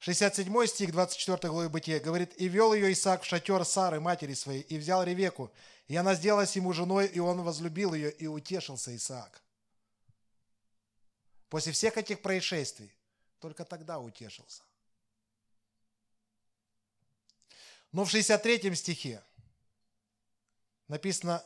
67 0.00 0.66
стих 0.66 0.92
24 0.92 1.38
главы 1.48 1.68
Бытия 1.68 2.00
говорит, 2.00 2.34
«И 2.36 2.48
вел 2.48 2.74
ее 2.74 2.92
Исаак 2.92 3.22
в 3.22 3.26
шатер 3.26 3.64
Сары, 3.64 4.00
матери 4.00 4.34
своей, 4.34 4.62
и 4.62 4.76
взял 4.76 5.04
Ревеку, 5.04 5.52
и 5.86 5.96
она 5.96 6.14
сделалась 6.14 6.56
ему 6.56 6.72
женой, 6.72 7.06
и 7.06 7.20
он 7.20 7.42
возлюбил 7.42 7.94
ее, 7.94 8.10
и 8.10 8.26
утешился 8.26 8.94
Исаак». 8.94 9.42
После 11.48 11.72
всех 11.72 11.96
этих 11.96 12.20
происшествий 12.20 12.92
только 13.38 13.64
тогда 13.64 13.98
утешился. 13.98 14.62
Но 17.92 18.04
в 18.04 18.10
63 18.10 18.74
стихе 18.74 19.22
написано, 20.88 21.44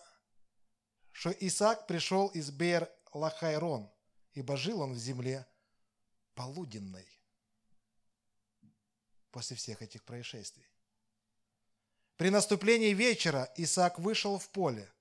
что 1.17 1.31
Исаак 1.31 1.87
пришел 1.87 2.29
из 2.29 2.51
Бер 2.51 2.93
Лахайрон, 3.15 3.91
ибо 4.35 4.59
жил 4.59 4.83
он 4.83 4.93
в 4.93 4.99
земле 4.99 5.47
полуденной 6.35 7.09
после 9.31 9.57
всех 9.57 9.81
этих 9.81 10.05
происшествий. 10.05 10.69
При 12.19 12.29
наступлении 12.29 12.93
вечера 12.93 13.51
Исаак 13.57 13.99
вышел 13.99 14.39
в 14.39 14.51
поле 14.51 14.93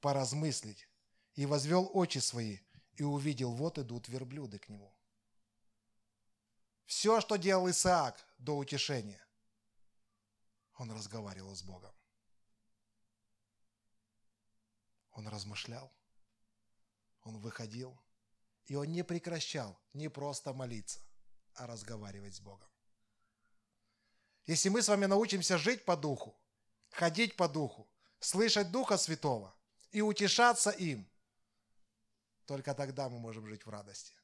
поразмыслить 0.00 0.86
и 1.34 1.46
возвел 1.46 1.90
очи 1.94 2.18
свои 2.18 2.58
и 2.94 3.02
увидел, 3.02 3.52
вот 3.52 3.76
идут 3.76 4.06
верблюды 4.06 4.60
к 4.60 4.68
нему. 4.68 4.94
Все, 6.86 7.20
что 7.20 7.34
делал 7.34 7.68
Исаак 7.68 8.24
до 8.38 8.56
утешения, 8.56 9.26
он 10.76 10.92
разговаривал 10.92 11.56
с 11.56 11.62
Богом. 11.64 11.92
Он 15.20 15.28
размышлял, 15.28 15.92
он 17.24 17.36
выходил, 17.40 17.94
и 18.64 18.74
он 18.74 18.86
не 18.86 19.04
прекращал 19.04 19.78
не 19.92 20.08
просто 20.08 20.54
молиться, 20.54 20.98
а 21.52 21.66
разговаривать 21.66 22.34
с 22.34 22.40
Богом. 22.40 22.70
Если 24.46 24.70
мы 24.70 24.80
с 24.80 24.88
вами 24.88 25.04
научимся 25.04 25.58
жить 25.58 25.84
по 25.84 25.94
духу, 25.94 26.34
ходить 26.88 27.36
по 27.36 27.48
духу, 27.50 27.86
слышать 28.18 28.70
Духа 28.70 28.96
Святого 28.96 29.54
и 29.92 30.00
утешаться 30.00 30.70
им, 30.70 31.06
Только 32.46 32.74
тогда 32.74 33.10
мы 33.10 33.18
можем 33.18 33.46
жить 33.46 33.66
в 33.66 33.68
радости. 33.68 34.14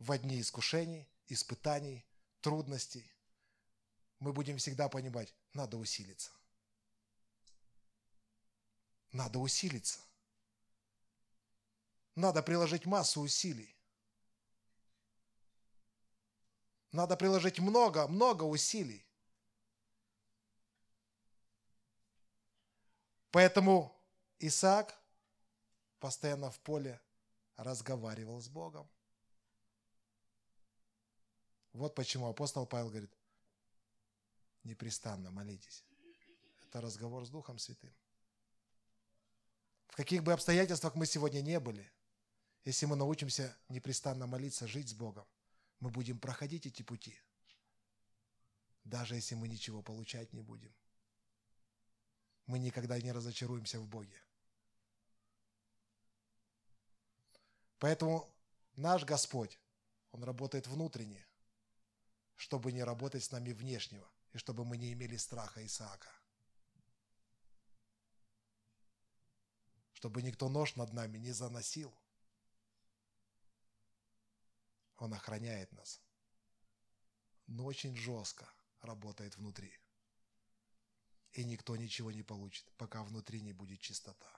В 0.00 0.18
дни 0.18 0.40
искушений, 0.40 1.08
испытаний, 1.28 2.04
трудностей 2.40 3.08
мы 4.18 4.32
будем 4.32 4.58
всегда 4.58 4.88
понимать, 4.88 5.32
надо 5.52 5.76
усилиться. 5.76 6.32
Надо 9.14 9.38
усилиться. 9.38 10.00
Надо 12.16 12.42
приложить 12.42 12.84
массу 12.84 13.20
усилий. 13.20 13.76
Надо 16.90 17.16
приложить 17.16 17.60
много, 17.60 18.08
много 18.08 18.42
усилий. 18.42 19.06
Поэтому 23.30 23.96
Исаак 24.40 25.00
постоянно 26.00 26.50
в 26.50 26.58
поле 26.58 27.00
разговаривал 27.54 28.40
с 28.40 28.48
Богом. 28.48 28.90
Вот 31.72 31.94
почему 31.94 32.28
апостол 32.28 32.66
Павел 32.66 32.88
говорит, 32.88 33.16
непрестанно 34.64 35.30
молитесь. 35.30 35.84
Это 36.64 36.80
разговор 36.80 37.24
с 37.24 37.30
Духом 37.30 37.60
Святым. 37.60 37.94
В 39.88 39.96
каких 39.96 40.22
бы 40.22 40.32
обстоятельствах 40.32 40.94
мы 40.94 41.06
сегодня 41.06 41.40
не 41.40 41.60
были, 41.60 41.90
если 42.64 42.86
мы 42.86 42.96
научимся 42.96 43.56
непрестанно 43.68 44.26
молиться, 44.26 44.66
жить 44.66 44.88
с 44.88 44.94
Богом, 44.94 45.26
мы 45.80 45.90
будем 45.90 46.18
проходить 46.18 46.66
эти 46.66 46.82
пути, 46.82 47.20
даже 48.84 49.14
если 49.14 49.34
мы 49.34 49.48
ничего 49.48 49.82
получать 49.82 50.32
не 50.32 50.40
будем. 50.40 50.74
Мы 52.46 52.58
никогда 52.58 52.98
не 53.00 53.12
разочаруемся 53.12 53.80
в 53.80 53.86
Боге. 53.86 54.20
Поэтому 57.78 58.34
наш 58.76 59.04
Господь, 59.04 59.58
Он 60.12 60.24
работает 60.24 60.66
внутренне, 60.66 61.26
чтобы 62.36 62.72
не 62.72 62.82
работать 62.82 63.24
с 63.24 63.30
нами 63.30 63.52
внешнего, 63.52 64.10
и 64.32 64.38
чтобы 64.38 64.64
мы 64.64 64.76
не 64.76 64.92
имели 64.92 65.16
страха 65.16 65.64
Исаака. 65.64 66.08
Чтобы 70.04 70.20
никто 70.20 70.50
нож 70.50 70.76
над 70.76 70.92
нами 70.92 71.16
не 71.16 71.32
заносил. 71.32 71.90
Он 74.98 75.14
охраняет 75.14 75.72
нас, 75.72 75.98
но 77.46 77.64
очень 77.64 77.96
жестко 77.96 78.46
работает 78.82 79.34
внутри. 79.38 79.80
И 81.32 81.42
никто 81.42 81.74
ничего 81.78 82.12
не 82.12 82.22
получит, 82.22 82.70
пока 82.76 83.02
внутри 83.02 83.40
не 83.40 83.54
будет 83.54 83.80
чистота. 83.80 84.30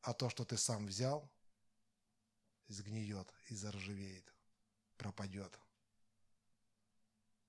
А 0.00 0.12
то, 0.12 0.28
что 0.28 0.44
ты 0.44 0.56
сам 0.56 0.86
взял, 0.86 1.30
сгниет 2.66 3.32
и 3.50 3.54
заржавеет, 3.54 4.34
пропадет. 4.96 5.56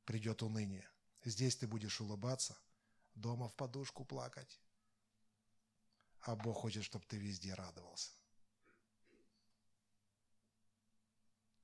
Придет 0.04 0.44
уныние. 0.44 0.88
Здесь 1.24 1.56
ты 1.56 1.66
будешь 1.66 2.00
улыбаться, 2.00 2.56
дома 3.16 3.50
в 3.50 3.56
подушку 3.56 4.06
плакать. 4.06 4.62
А 6.26 6.36
Бог 6.36 6.58
хочет, 6.58 6.84
чтобы 6.84 7.06
ты 7.06 7.18
везде 7.18 7.54
радовался. 7.54 8.12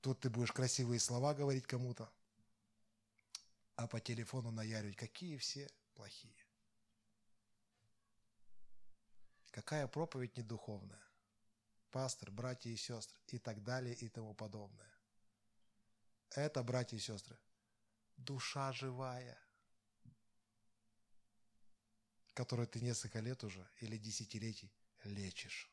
Тут 0.00 0.20
ты 0.20 0.30
будешь 0.30 0.52
красивые 0.52 1.00
слова 1.00 1.34
говорить 1.34 1.66
кому-то, 1.66 2.12
а 3.74 3.88
по 3.88 3.98
телефону 3.98 4.52
наяривать, 4.52 4.96
какие 4.96 5.36
все 5.36 5.68
плохие. 5.94 6.46
Какая 9.50 9.88
проповедь 9.88 10.36
недуховная. 10.36 11.02
Пастор, 11.90 12.30
братья 12.30 12.70
и 12.70 12.76
сестры 12.76 13.18
и 13.28 13.38
так 13.38 13.64
далее 13.64 13.96
и 13.96 14.08
тому 14.08 14.32
подобное. 14.32 14.94
Это, 16.30 16.62
братья 16.62 16.96
и 16.96 17.00
сестры, 17.00 17.36
душа 18.16 18.72
живая, 18.72 19.36
которую 22.34 22.66
ты 22.66 22.80
несколько 22.80 23.20
лет 23.20 23.44
уже 23.44 23.68
или 23.80 23.96
десятилетий 23.96 24.72
лечишь. 25.04 25.70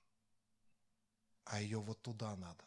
А 1.46 1.62
ее 1.62 1.80
вот 1.80 2.02
туда 2.02 2.36
надо. 2.36 2.64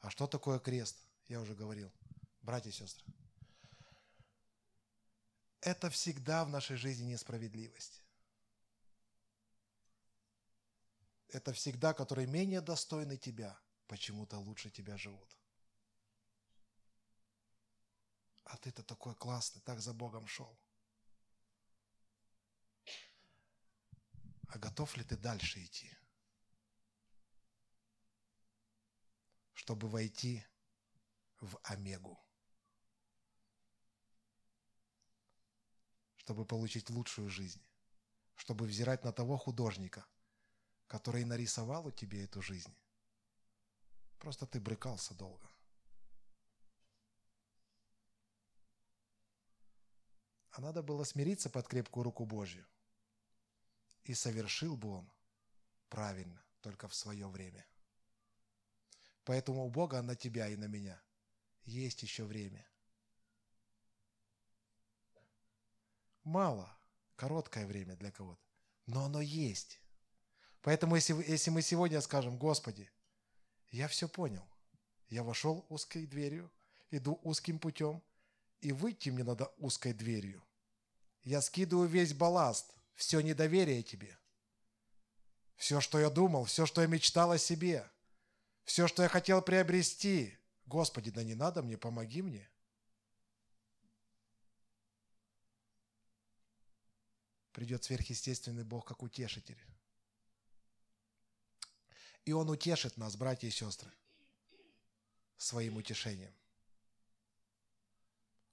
А 0.00 0.10
что 0.10 0.26
такое 0.26 0.58
крест? 0.58 0.96
Я 1.28 1.40
уже 1.40 1.54
говорил. 1.54 1.92
Братья 2.42 2.70
и 2.70 2.72
сестры. 2.72 3.06
Это 5.60 5.90
всегда 5.90 6.44
в 6.44 6.48
нашей 6.48 6.76
жизни 6.76 7.04
несправедливость. 7.04 8.02
Это 11.28 11.52
всегда, 11.52 11.94
которые 11.94 12.26
менее 12.26 12.60
достойны 12.60 13.16
тебя, 13.16 13.58
почему-то 13.86 14.38
лучше 14.38 14.70
тебя 14.70 14.98
живут. 14.98 15.38
А 18.44 18.56
ты-то 18.58 18.82
такой 18.82 19.14
классный, 19.14 19.62
так 19.62 19.80
за 19.80 19.94
Богом 19.94 20.26
шел. 20.26 20.58
А 24.52 24.58
готов 24.58 24.98
ли 24.98 25.04
ты 25.04 25.16
дальше 25.16 25.64
идти? 25.64 25.90
Чтобы 29.54 29.88
войти 29.88 30.44
в 31.40 31.58
Омегу. 31.64 32.18
чтобы 36.16 36.44
получить 36.44 36.88
лучшую 36.88 37.28
жизнь, 37.28 37.60
чтобы 38.36 38.64
взирать 38.64 39.02
на 39.02 39.12
того 39.12 39.36
художника, 39.36 40.06
который 40.86 41.24
нарисовал 41.24 41.86
у 41.86 41.90
тебя 41.90 42.22
эту 42.22 42.40
жизнь. 42.40 42.72
Просто 44.18 44.46
ты 44.46 44.60
брыкался 44.60 45.14
долго. 45.14 45.50
А 50.52 50.60
надо 50.60 50.80
было 50.84 51.02
смириться 51.02 51.50
под 51.50 51.66
крепкую 51.66 52.04
руку 52.04 52.24
Божью. 52.24 52.64
И 54.04 54.14
совершил 54.14 54.76
бы 54.76 54.90
он 54.90 55.12
правильно, 55.88 56.42
только 56.60 56.88
в 56.88 56.94
свое 56.94 57.28
время. 57.28 57.66
Поэтому 59.24 59.64
у 59.64 59.70
Бога 59.70 60.02
на 60.02 60.16
тебя 60.16 60.48
и 60.48 60.56
на 60.56 60.66
меня 60.66 61.00
есть 61.64 62.02
еще 62.02 62.24
время. 62.24 62.66
мало, 66.24 66.70
короткое 67.16 67.66
время 67.66 67.96
для 67.96 68.10
кого-то, 68.10 68.42
но 68.86 69.04
оно 69.04 69.20
есть. 69.20 69.80
Поэтому 70.62 70.96
если, 70.96 71.14
если 71.28 71.50
мы 71.50 71.62
сегодня 71.62 72.00
скажем, 72.00 72.38
Господи, 72.38 72.90
я 73.70 73.88
все 73.88 74.08
понял, 74.08 74.46
я 75.08 75.22
вошел 75.22 75.66
узкой 75.68 76.06
дверью, 76.06 76.50
иду 76.90 77.18
узким 77.22 77.58
путем, 77.58 78.02
и 78.60 78.72
выйти 78.72 79.10
мне 79.10 79.24
надо 79.24 79.52
узкой 79.58 79.92
дверью. 79.92 80.42
Я 81.24 81.40
скидываю 81.40 81.88
весь 81.88 82.14
балласт, 82.14 82.72
все 82.94 83.20
недоверие 83.20 83.82
Тебе. 83.82 84.16
Все, 85.56 85.80
что 85.80 85.98
я 86.00 86.10
думал, 86.10 86.44
все, 86.44 86.66
что 86.66 86.80
я 86.80 86.88
мечтал 86.88 87.30
о 87.30 87.38
себе, 87.38 87.88
все, 88.64 88.88
что 88.88 89.02
я 89.02 89.08
хотел 89.08 89.42
приобрести. 89.42 90.36
Господи, 90.66 91.10
да 91.10 91.22
не 91.22 91.34
надо 91.34 91.62
мне, 91.62 91.78
помоги 91.78 92.22
мне. 92.22 92.48
придет 97.52 97.84
сверхъестественный 97.84 98.64
Бог 98.64 98.86
как 98.86 99.02
утешитель. 99.02 99.58
И 102.24 102.32
Он 102.32 102.48
утешит 102.50 102.96
нас, 102.96 103.16
братья 103.16 103.46
и 103.46 103.50
сестры, 103.50 103.90
своим 105.36 105.76
утешением. 105.76 106.34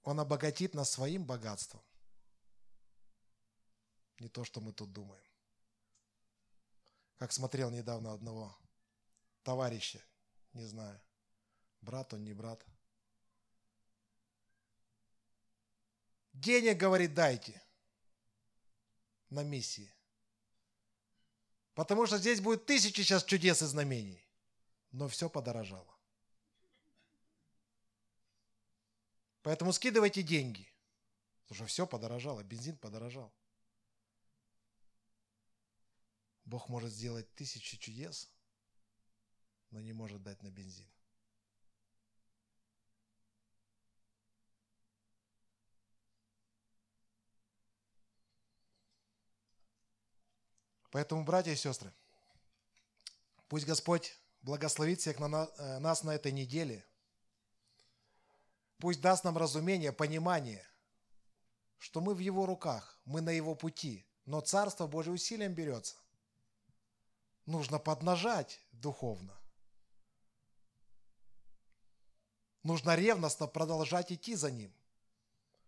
Он 0.03 0.19
обогатит 0.19 0.73
нас 0.73 0.91
своим 0.91 1.25
богатством. 1.25 1.81
Не 4.19 4.27
то, 4.27 4.43
что 4.43 4.61
мы 4.61 4.73
тут 4.73 4.91
думаем. 4.91 5.23
Как 7.17 7.31
смотрел 7.31 7.71
недавно 7.71 8.13
одного 8.13 8.55
товарища, 9.43 10.01
не 10.53 10.65
знаю, 10.65 10.99
брат 11.81 12.13
он, 12.13 12.23
не 12.23 12.33
брат. 12.33 12.65
Денег, 16.33 16.77
говорит, 16.77 17.13
дайте– 17.13 17.61
на 19.29 19.43
миссии. 19.43 19.93
Потому 21.73 22.05
что 22.05 22.17
здесь 22.17 22.41
будет 22.41 22.65
тысячи 22.65 23.01
сейчас 23.01 23.23
чудес 23.23 23.61
и 23.61 23.65
знамений. 23.65 24.25
Но 24.91 25.07
все 25.07 25.29
подорожало. 25.29 25.95
Поэтому 29.43 29.71
скидывайте 29.71 30.23
деньги. 30.23 30.67
Потому 31.43 31.55
что 31.55 31.65
все 31.67 31.87
подорожало, 31.87 32.43
бензин 32.43 32.77
подорожал. 32.77 33.33
Бог 36.49 36.67
может 36.67 36.91
сделать 36.91 37.31
тысячи 37.35 37.77
чудес, 37.77 38.27
но 39.69 39.79
не 39.79 39.93
может 39.93 40.23
дать 40.23 40.41
на 40.41 40.49
бензин. 40.49 40.87
Поэтому, 50.89 51.23
братья 51.23 51.51
и 51.51 51.55
сестры, 51.55 51.93
пусть 53.47 53.67
Господь 53.67 54.17
благословит 54.41 55.01
всех 55.01 55.19
на, 55.19 55.47
э, 55.55 55.77
нас 55.77 56.03
на 56.03 56.15
этой 56.15 56.31
неделе. 56.31 56.83
Пусть 58.79 59.01
даст 59.01 59.23
нам 59.23 59.37
разумение, 59.37 59.93
понимание, 59.93 60.67
что 61.77 62.01
мы 62.01 62.15
в 62.15 62.19
Его 62.19 62.47
руках, 62.47 62.99
мы 63.05 63.21
на 63.21 63.29
Его 63.29 63.53
пути, 63.53 64.03
но 64.25 64.41
Царство 64.41 64.87
Божие 64.87 65.13
усилием 65.13 65.53
берется. 65.53 65.95
Нужно 67.49 67.79
поднажать 67.79 68.59
духовно. 68.71 69.35
Нужно 72.61 72.95
ревностно 72.95 73.47
продолжать 73.47 74.11
идти 74.11 74.35
за 74.35 74.51
Ним. 74.51 74.71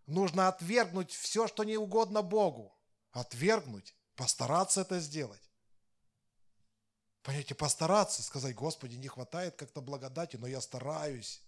Нужно 0.05 0.47
отвергнуть 0.47 1.11
все, 1.11 1.47
что 1.47 1.63
не 1.63 1.77
угодно 1.77 2.21
Богу. 2.21 2.71
Отвергнуть, 3.09 3.95
постараться 4.15 4.81
это 4.81 4.99
сделать. 4.99 5.41
Понимаете, 7.23 7.55
постараться, 7.55 8.21
сказать, 8.21 8.53
Господи, 8.53 8.97
не 8.97 9.07
хватает 9.07 9.55
как-то 9.55 9.81
благодати, 9.81 10.35
но 10.35 10.45
я 10.45 10.61
стараюсь. 10.61 11.41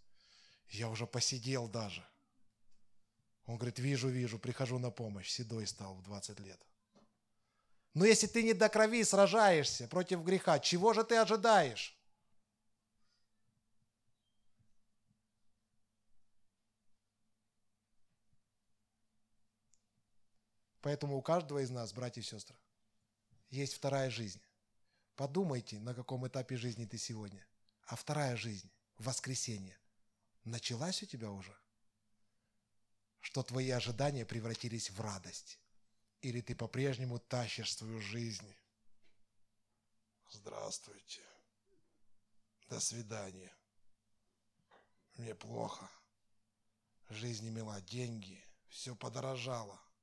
Я 0.69 0.89
уже 0.89 1.05
посидел 1.05 1.67
даже. 1.67 2.03
Он 3.45 3.57
говорит, 3.57 3.77
вижу, 3.77 4.09
вижу, 4.09 4.39
прихожу 4.39 4.79
на 4.79 4.89
помощь. 4.89 5.29
Седой 5.29 5.67
стал 5.67 5.93
в 5.93 6.01
20 6.01 6.39
лет. 6.39 6.59
Но 7.93 8.05
если 8.05 8.25
ты 8.27 8.43
не 8.43 8.53
до 8.53 8.69
крови 8.69 9.03
сражаешься 9.03 9.87
против 9.87 10.23
греха, 10.23 10.59
чего 10.59 10.93
же 10.93 11.03
ты 11.03 11.15
ожидаешь? 11.15 11.95
Поэтому 20.81 21.17
у 21.17 21.21
каждого 21.21 21.59
из 21.59 21.69
нас, 21.69 21.93
братья 21.93 22.19
и 22.19 22.23
сестры, 22.23 22.57
есть 23.49 23.73
вторая 23.73 24.09
жизнь. 24.09 24.41
Подумайте, 25.15 25.79
на 25.79 25.93
каком 25.93 26.27
этапе 26.27 26.57
жизни 26.57 26.85
ты 26.85 26.97
сегодня. 26.97 27.45
А 27.85 27.95
вторая 27.95 28.35
жизнь, 28.35 28.69
воскресенье, 28.97 29.77
началась 30.43 31.01
у 31.03 31.05
тебя 31.05 31.31
уже? 31.31 31.55
Что 33.21 33.43
твои 33.43 33.69
ожидания 33.69 34.25
превратились 34.25 34.89
в 34.89 34.99
радость? 34.99 35.62
Или 36.23 36.41
ты 36.41 36.55
по-прежнему 36.55 37.19
тащишь 37.19 37.75
свою 37.75 37.99
жизнь? 37.99 38.55
Здравствуйте. 40.29 41.21
До 42.69 42.79
свидания. 42.79 43.55
Мне 45.17 45.35
плохо. 45.35 45.87
Жизнь 47.09 47.47
имела 47.47 47.79
деньги, 47.81 48.43
все 48.69 48.95
подорожало– 48.95 49.79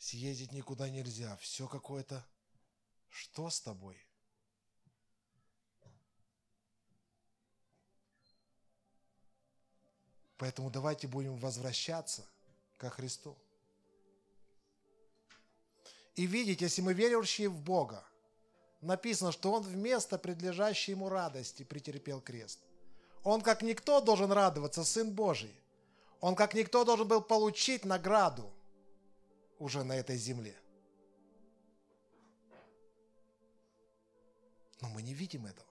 съездить 0.00 0.52
никуда 0.52 0.88
нельзя, 0.88 1.36
все 1.36 1.68
какое-то... 1.68 2.26
Что 3.10 3.50
с 3.50 3.60
тобой? 3.60 4.00
Поэтому 10.36 10.70
давайте 10.70 11.08
будем 11.08 11.36
возвращаться 11.36 12.24
ко 12.78 12.88
Христу. 12.88 13.36
И 16.16 16.26
видеть, 16.26 16.60
если 16.60 16.82
мы 16.82 16.92
верующие 16.92 17.48
в 17.48 17.60
Бога, 17.60 18.04
написано, 18.80 19.32
что 19.32 19.52
Он 19.52 19.62
вместо 19.62 20.18
предлежащей 20.18 20.92
Ему 20.92 21.08
радости 21.08 21.62
претерпел 21.62 22.20
крест. 22.20 22.58
Он 23.22 23.42
как 23.42 23.62
никто 23.62 24.00
должен 24.00 24.32
радоваться, 24.32 24.84
Сын 24.84 25.10
Божий. 25.10 25.54
Он 26.20 26.34
как 26.34 26.54
никто 26.54 26.84
должен 26.84 27.08
был 27.08 27.20
получить 27.20 27.84
награду– 27.84 28.50
уже 29.60 29.84
на 29.84 29.92
этой 29.92 30.16
земле. 30.16 30.56
Но 34.80 34.88
мы 34.88 35.02
не 35.02 35.14
видим 35.14 35.46
этого. 35.46 35.68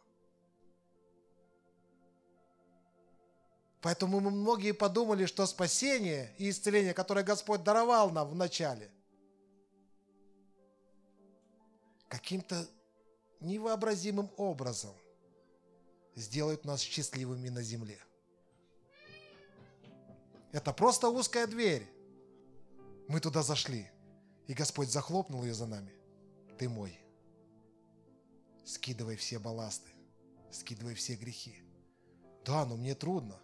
Поэтому 3.82 4.20
мы 4.20 4.30
многие 4.30 4.74
подумали, 4.74 5.26
что 5.26 5.46
спасение 5.48 6.36
и 6.38 6.50
исцеление, 6.50 6.94
которое 6.94 7.24
Господь 7.24 7.64
даровал 7.64 8.12
нам 8.12 8.30
в 8.30 8.36
начале, 8.36 8.92
каким-то 12.10 12.68
невообразимым 13.40 14.30
образом 14.36 14.94
сделают 16.16 16.66
нас 16.66 16.82
счастливыми 16.82 17.50
на 17.50 17.62
земле. 17.62 18.00
Это 20.52 20.74
просто 20.74 21.10
узкая 21.10 21.48
дверь, 21.48 21.88
мы 23.08 23.20
туда 23.20 23.44
зашли, 23.44 23.90
и 24.48 24.54
Господь 24.54 24.90
захлопнул 24.90 25.44
ее 25.44 25.54
за 25.54 25.68
нами. 25.68 25.94
Ты 26.58 26.68
мой. 26.68 27.00
Скидывай 28.66 29.16
все 29.16 29.40
балласты, 29.40 29.90
скидывай 30.52 30.96
все 30.96 31.16
грехи. 31.16 31.64
Да, 32.44 32.66
но 32.66 32.76
мне 32.76 32.96
трудно. 32.96 33.40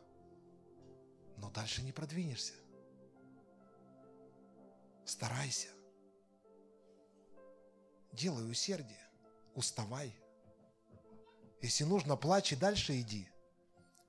Но 1.38 1.49
дальше 1.49 1.82
не 1.84 1.91
продвинешься. 1.91 2.53
Старайся. 5.05 5.74
Делай 8.16 8.49
усердие. 8.49 9.05
Уставай. 9.55 10.16
Если 11.61 11.84
нужно, 11.84 12.16
плачь 12.16 12.53
и 12.53 12.55
дальше 12.55 12.99
иди. 12.99 13.30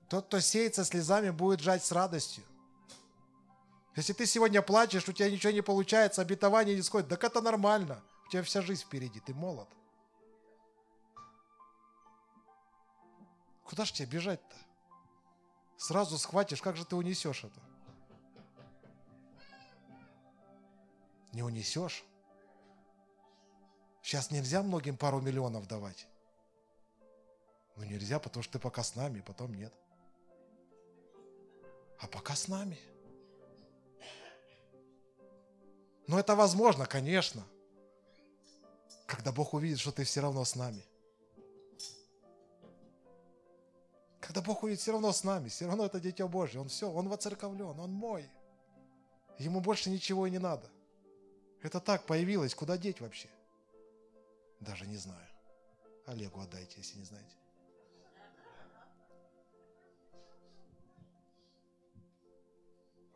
Тот, 0.09 0.27
кто 0.27 0.39
сеется 0.39 0.85
слезами, 0.85 1.29
будет 1.29 1.59
жать 1.59 1.83
с 1.83 1.91
радостью. 1.91 2.43
Если 3.95 4.13
ты 4.13 4.25
сегодня 4.25 4.61
плачешь, 4.61 5.07
у 5.09 5.11
тебя 5.11 5.29
ничего 5.29 5.51
не 5.51 5.61
получается, 5.61 6.21
обетование 6.21 6.75
не 6.75 6.83
сходит, 6.83 7.09
так 7.09 7.23
это 7.23 7.41
нормально. 7.41 8.01
У 8.25 8.29
тебя 8.29 8.43
вся 8.43 8.61
жизнь 8.61 8.83
впереди, 8.83 9.19
ты 9.19 9.33
молод. 9.33 9.67
Куда 13.63 13.83
ж 13.83 13.91
тебе 13.91 14.07
бежать-то? 14.07 14.55
Сразу 15.77 16.17
схватишь, 16.17 16.61
как 16.61 16.77
же 16.77 16.85
ты 16.85 16.95
унесешь 16.95 17.43
это? 17.43 17.59
Не 21.33 21.43
унесешь. 21.43 22.05
Сейчас 24.07 24.31
нельзя 24.31 24.63
многим 24.63 24.95
пару 24.95 25.19
миллионов 25.19 25.67
давать. 25.67 26.07
Ну 27.75 27.83
нельзя, 27.83 28.19
потому 28.19 28.41
что 28.41 28.53
ты 28.53 28.59
пока 28.59 28.81
с 28.81 28.95
нами, 28.95 29.19
потом 29.19 29.53
нет. 29.53 29.73
А 31.99 32.07
пока 32.07 32.33
с 32.33 32.47
нами– 32.47 32.79
но 36.07 36.17
это 36.17 36.35
возможно, 36.35 36.85
конечно, 36.85 37.43
когда 39.05 39.33
Бог 39.33 39.53
увидит, 39.53 39.79
что 39.79 39.91
ты 39.91 40.05
все 40.05 40.21
равно 40.21 40.45
с 40.45 40.55
нами. 40.55 40.81
Когда 44.21 44.41
Бог 44.41 44.63
увидит 44.63 44.79
все 44.81 44.93
равно 44.93 45.11
с 45.11 45.25
нами, 45.25 45.49
все 45.49 45.67
равно 45.67 45.85
это 45.85 45.99
Дитя 45.99 46.27
Божье, 46.27 46.61
Он 46.61 46.69
все, 46.69 46.89
Он 46.89 47.09
воцерковлен, 47.09 47.77
Он 47.77 47.91
мой. 47.91 48.29
Ему 49.37 49.59
больше 49.59 49.89
ничего 49.89 50.27
и 50.27 50.31
не 50.31 50.39
надо. 50.39 50.69
Это 51.61 51.81
так 51.81 52.05
появилось, 52.05 52.55
куда 52.55 52.77
деть 52.77 53.01
вообще? 53.01 53.27
Даже 54.59 54.85
не 54.87 54.97
знаю. 54.97 55.27
Олегу 56.05 56.39
отдайте, 56.39 56.77
если 56.77 56.97
не 56.97 57.05
знаете. 57.05 57.35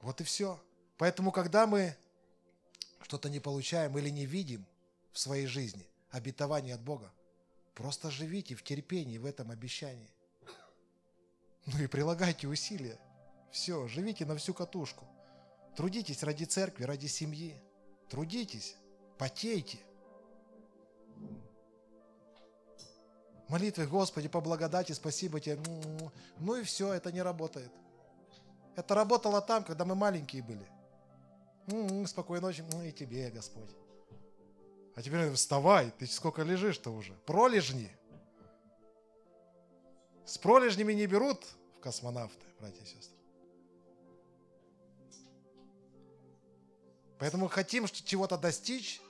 Вот 0.01 0.19
и 0.19 0.23
все. 0.23 0.59
Поэтому, 0.97 1.31
когда 1.31 1.67
мы 1.67 1.95
что-то 3.01 3.29
не 3.29 3.39
получаем 3.39 3.97
или 3.97 4.09
не 4.09 4.25
видим 4.25 4.65
в 5.11 5.19
своей 5.19 5.47
жизни 5.47 5.87
обетование 6.09 6.75
от 6.75 6.81
Бога, 6.81 7.11
просто 7.75 8.11
живите 8.11 8.55
в 8.55 8.63
терпении 8.63 9.17
в 9.17 9.25
этом 9.25 9.51
обещании. 9.51 10.09
Ну 11.65 11.79
и 11.79 11.87
прилагайте 11.87 12.47
усилия. 12.47 12.99
Все, 13.51 13.87
живите 13.87 14.25
на 14.25 14.35
всю 14.37 14.53
катушку. 14.53 15.05
Трудитесь 15.75 16.23
ради 16.23 16.45
церкви, 16.45 16.83
ради 16.83 17.07
семьи. 17.07 17.61
Трудитесь, 18.09 18.75
потейте. 19.17 19.79
Молитвы, 23.51 23.85
Господи, 23.85 24.27
по 24.27 24.41
благодати, 24.41 24.93
спасибо 24.93 25.39
Тебе. 25.39 25.59
Ну 26.39 26.55
и 26.55 26.63
все, 26.63 26.93
это 26.93 27.11
не 27.11 27.21
работает. 27.21 27.71
Это 28.75 28.95
работало 28.95 29.41
там, 29.41 29.63
когда 29.63 29.85
мы 29.85 29.93
маленькие 29.93 30.41
были– 30.41 30.67
спокойной 32.07 32.41
ночи, 32.41 32.63
ну 32.71 32.81
и 32.83 32.91
тебе, 32.91 33.29
Господь. 33.29 33.69
А 34.95 35.01
теперь 35.01 35.31
вставай, 35.31 35.91
ты 35.91 36.07
сколько 36.07 36.43
лежишь-то 36.43 36.91
уже? 36.91 37.13
Пролежни. 37.25 37.89
С 40.25 40.37
пролежнями 40.37 40.93
не 40.93 41.07
берут 41.07 41.45
в 41.77 41.79
космонавты, 41.79 42.45
братья 42.59 42.81
и 42.81 42.85
сестры. 42.85 43.17
Поэтому 47.19 47.47
хотим 47.47 47.87
чего-то 47.87 48.37
достичь 48.37 49.01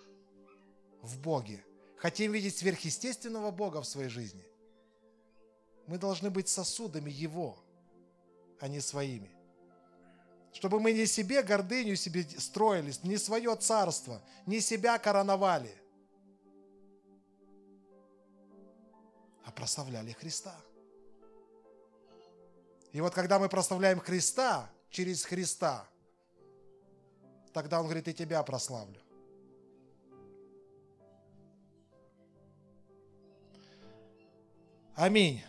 в 1.02 1.20
Боге, 1.20 1.64
хотим 2.02 2.32
видеть 2.32 2.58
сверхъестественного 2.58 3.52
Бога 3.52 3.80
в 3.82 3.86
своей 3.86 4.10
жизни, 4.10 4.44
мы 5.86 6.00
должны 6.00 6.32
быть 6.32 6.50
сосудами 6.50 7.12
Его, 7.12 7.60
а 8.60 8.68
не 8.68 8.80
своими. 8.82 9.30
Чтобы 10.52 10.80
мы 10.80 10.94
не 10.94 11.06
себе 11.06 11.44
гордыню 11.44 11.96
себе 11.96 12.24
строились, 12.24 13.04
не 13.04 13.18
свое 13.18 13.56
царство, 13.56 14.20
не 14.48 14.62
себя 14.62 14.98
короновали, 14.98 15.74
а 19.46 19.52
прославляли 19.52 20.12
Христа. 20.14 20.60
И 22.94 23.00
вот 23.00 23.14
когда 23.14 23.38
мы 23.38 23.48
прославляем 23.48 24.00
Христа 24.00 24.72
через 24.90 25.24
Христа, 25.24 25.88
тогда 27.54 27.80
Он 27.80 27.86
говорит, 27.86 28.08
и 28.08 28.14
тебя 28.14 28.42
прославлю. 28.42 29.00
Аминь. 35.02 35.40